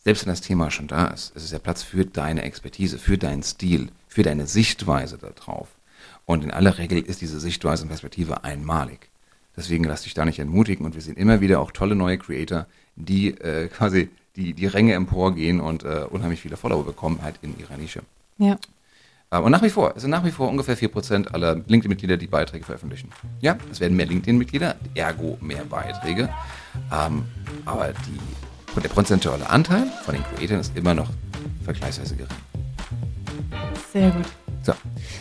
selbst 0.07 0.25
wenn 0.25 0.31
das 0.33 0.40
Thema 0.40 0.71
schon 0.71 0.87
da 0.87 1.09
ist, 1.09 1.35
es 1.35 1.42
ist 1.42 1.53
ja 1.53 1.59
Platz 1.59 1.83
für 1.83 2.05
deine 2.05 2.42
Expertise, 2.42 2.97
für 2.97 3.19
deinen 3.19 3.42
Stil, 3.42 3.88
für 4.07 4.23
deine 4.23 4.47
Sichtweise 4.47 5.19
darauf. 5.19 5.66
Und 6.27 6.45
in 6.45 6.53
aller 6.53 6.79
Regel 6.79 7.01
ist 7.01 7.23
diese 7.23 7.40
Sichtweise 7.40 7.83
und 7.83 7.88
Perspektive 7.88 8.45
einmalig. 8.45 9.09
Deswegen 9.57 9.83
lass 9.83 10.03
dich 10.03 10.14
da 10.14 10.25
nicht 10.25 10.38
entmutigen 10.38 10.87
und 10.87 10.95
wir 10.95 11.03
sehen 11.03 11.16
immer 11.16 11.40
wieder 11.40 11.59
auch 11.59 11.73
tolle 11.73 11.97
neue 11.97 12.19
Creator, 12.19 12.66
die 12.95 13.31
äh, 13.31 13.66
quasi 13.66 14.09
die, 14.37 14.55
die 14.55 14.66
Ränge 14.66 14.95
emporgehen 14.95 15.59
und 15.59 15.83
äh, 15.83 16.05
unheimlich 16.09 16.40
viele 16.40 16.57
Follower 16.57 16.85
bekommen, 16.85 17.19
halt 17.23 17.40
in 17.42 17.59
ihrer 17.59 17.77
Nische. 17.77 18.03
Ja. 18.38 18.59
Äh, 19.33 19.38
Und 19.38 19.51
nach 19.51 19.62
wie 19.62 19.71
vor, 19.71 19.95
es 19.97 20.03
sind 20.03 20.12
nach 20.12 20.25
wie 20.25 20.31
vor 20.31 20.49
ungefähr 20.49 20.79
4% 20.79 21.33
aller 21.33 21.57
LinkedIn-Mitglieder, 21.57 22.16
die 22.16 22.29
Beiträge 22.29 22.64
veröffentlichen. 22.64 23.09
Ja, 23.40 23.59
es 23.73 23.81
werden 23.81 23.97
mehr 23.97 24.07
LinkedIn-Mitglieder, 24.07 24.77
ergo 24.95 25.37
mehr 25.40 25.64
Beiträge. 25.64 26.29
Ähm, 26.92 27.25
aber 27.64 27.92
die, 27.92 28.46
der 28.83 28.91
prozentuale 28.91 29.49
Anteil 29.49 29.87
von 30.05 30.15
den 30.15 30.25
Creatoren 30.25 30.61
ist 30.61 30.77
immer 30.77 30.95
noch 30.95 31.09
vergleichsweise 31.65 32.17
gering. 32.17 32.31
Sehr 33.93 34.11
gut. 34.11 34.27
So. 34.62 34.73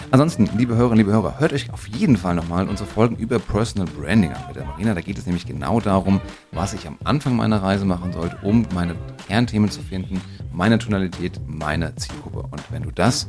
Ansonsten, 0.10 0.50
liebe 0.58 0.76
Hörerinnen, 0.76 0.98
liebe 0.98 1.12
Hörer, 1.12 1.39
hört 1.39 1.54
euch 1.54 1.72
auf 1.72 1.88
jeden 1.88 2.18
Fall 2.18 2.34
nochmal 2.34 2.68
unsere 2.68 2.89
Folgen 2.89 3.15
über 3.15 3.38
Personal 3.38 3.88
Branding 3.88 4.34
an 4.34 4.41
mit 4.48 4.56
der 4.56 4.65
Marina. 4.65 4.96
Da 4.96 5.02
geht 5.02 5.20
es 5.20 5.28
nämlich 5.28 5.46
genau 5.46 5.80
darum, 5.80 6.20
was 6.52 6.74
ich 6.74 6.88
am 6.88 6.98
Anfang 7.04 7.36
meiner 7.36 7.62
Reise 7.62 7.86
machen 7.86 8.12
sollte, 8.12 8.38
um 8.41 8.65
meine 8.74 8.96
Kernthemen 9.28 9.70
zu 9.70 9.82
finden, 9.82 10.20
meine 10.52 10.80
Tonalität, 10.80 11.39
meine 11.46 11.96
Zielgruppe. 11.96 12.39
Und 12.50 12.63
wenn 12.72 12.82
du 12.82 12.91
das 12.91 13.28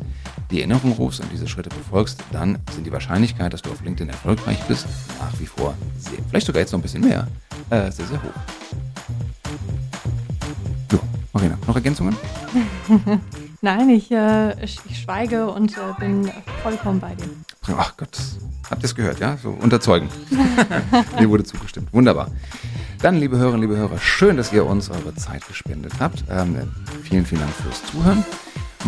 die 0.50 0.60
Erinnerung 0.60 0.92
rufst 0.92 1.20
und 1.20 1.30
diese 1.30 1.46
Schritte 1.46 1.68
befolgst, 1.68 2.22
dann 2.32 2.58
sind 2.72 2.86
die 2.86 2.92
Wahrscheinlichkeit, 2.92 3.52
dass 3.52 3.60
du 3.60 3.70
auf 3.70 3.82
LinkedIn 3.82 4.08
erfolgreich 4.08 4.62
bist, 4.68 4.86
nach 5.20 5.38
wie 5.38 5.46
vor 5.46 5.74
sehr, 5.98 6.18
vielleicht 6.30 6.46
sogar 6.46 6.60
jetzt 6.60 6.72
noch 6.72 6.78
ein 6.78 6.82
bisschen 6.82 7.04
mehr, 7.04 7.28
äh, 7.68 7.90
sehr, 7.90 8.06
sehr 8.06 8.22
hoch. 8.22 8.85
Marina, 11.36 11.58
noch 11.66 11.74
Ergänzungen? 11.74 12.16
Nein, 13.60 13.90
ich, 13.90 14.10
äh, 14.10 14.64
ich, 14.64 14.80
schweige 15.02 15.50
und 15.50 15.76
äh, 15.76 15.80
bin 15.98 16.30
vollkommen 16.62 16.98
bei 16.98 17.14
dir. 17.14 17.28
Ach 17.76 17.94
Gott, 17.98 18.18
Habt 18.70 18.82
ihr 18.82 18.86
es 18.86 18.94
gehört, 18.94 19.20
ja? 19.20 19.36
So 19.36 19.50
unterzeugend. 19.50 20.10
Mir 21.20 21.28
wurde 21.28 21.44
zugestimmt. 21.44 21.92
Wunderbar. 21.92 22.28
Dann, 23.02 23.16
liebe 23.16 23.36
Hörerinnen, 23.36 23.60
liebe 23.60 23.76
Hörer, 23.76 23.98
schön, 23.98 24.38
dass 24.38 24.50
ihr 24.50 24.64
uns 24.64 24.88
eure 24.88 25.14
Zeit 25.14 25.46
gespendet 25.46 25.92
habt. 26.00 26.24
Ähm, 26.30 26.56
vielen, 27.02 27.26
vielen 27.26 27.42
Dank 27.42 27.52
fürs 27.52 27.84
Zuhören. 27.84 28.24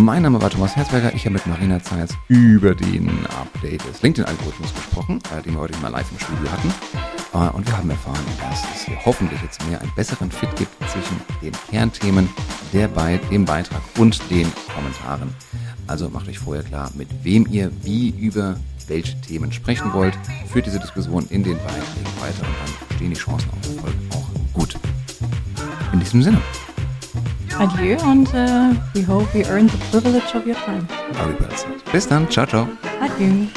Mein 0.00 0.22
Name 0.22 0.40
war 0.40 0.48
Thomas 0.48 0.76
Herzberger. 0.76 1.12
Ich 1.12 1.24
habe 1.24 1.32
mit 1.32 1.46
Marina 1.48 1.82
Zeitz 1.82 2.14
über 2.28 2.72
den 2.72 3.08
Update 3.26 3.84
des 3.84 4.00
LinkedIn-Algorithmus 4.00 4.72
gesprochen, 4.72 5.18
äh, 5.36 5.42
den 5.42 5.54
wir 5.54 5.60
heute 5.60 5.76
mal 5.78 5.88
live 5.88 6.06
im 6.12 6.20
Studio 6.20 6.52
hatten. 6.52 6.72
Äh, 7.34 7.56
und 7.56 7.66
wir 7.66 7.76
haben 7.76 7.90
erfahren, 7.90 8.24
dass 8.38 8.62
es 8.76 8.82
hier 8.84 8.96
hoffentlich 9.04 9.42
jetzt 9.42 9.60
mehr 9.68 9.80
einen 9.80 9.90
besseren 9.96 10.30
Fit 10.30 10.54
gibt 10.54 10.70
zwischen 10.88 11.20
den 11.42 11.50
Kernthemen, 11.68 12.28
der 12.72 12.86
bei 12.86 13.18
dem 13.32 13.44
Beitrag 13.44 13.82
und 13.98 14.22
den 14.30 14.46
Kommentaren. 14.72 15.34
Also 15.88 16.08
macht 16.10 16.28
euch 16.28 16.38
vorher 16.38 16.62
klar, 16.62 16.92
mit 16.94 17.08
wem 17.24 17.48
ihr 17.50 17.72
wie 17.82 18.10
über 18.10 18.54
welche 18.86 19.20
Themen 19.20 19.50
sprechen 19.50 19.92
wollt. 19.94 20.16
Führt 20.52 20.66
diese 20.66 20.78
Diskussion 20.78 21.26
in 21.30 21.42
den 21.42 21.56
Beiträgen 21.56 22.20
weiter 22.20 22.46
und 22.46 22.54
dann 22.62 22.96
stehen 22.96 23.10
die 23.10 23.16
Chancen 23.16 23.50
auf 23.50 23.74
Erfolg 23.74 23.94
auch 24.12 24.28
gut. 24.54 24.76
In 25.92 25.98
diesem 25.98 26.22
Sinne. 26.22 26.40
Adieu 27.58 27.96
und 28.04 28.28
uh, 28.34 28.72
we 28.94 29.02
hope 29.02 29.26
we 29.34 29.44
earned 29.46 29.70
the 29.70 29.78
privilege 29.90 30.34
of 30.34 30.46
your 30.46 30.56
time. 30.64 30.86
Bis 31.92 32.06
dann. 32.06 32.28
Ciao, 32.30 32.46
ciao. 32.46 32.68
Adieu. 33.00 33.48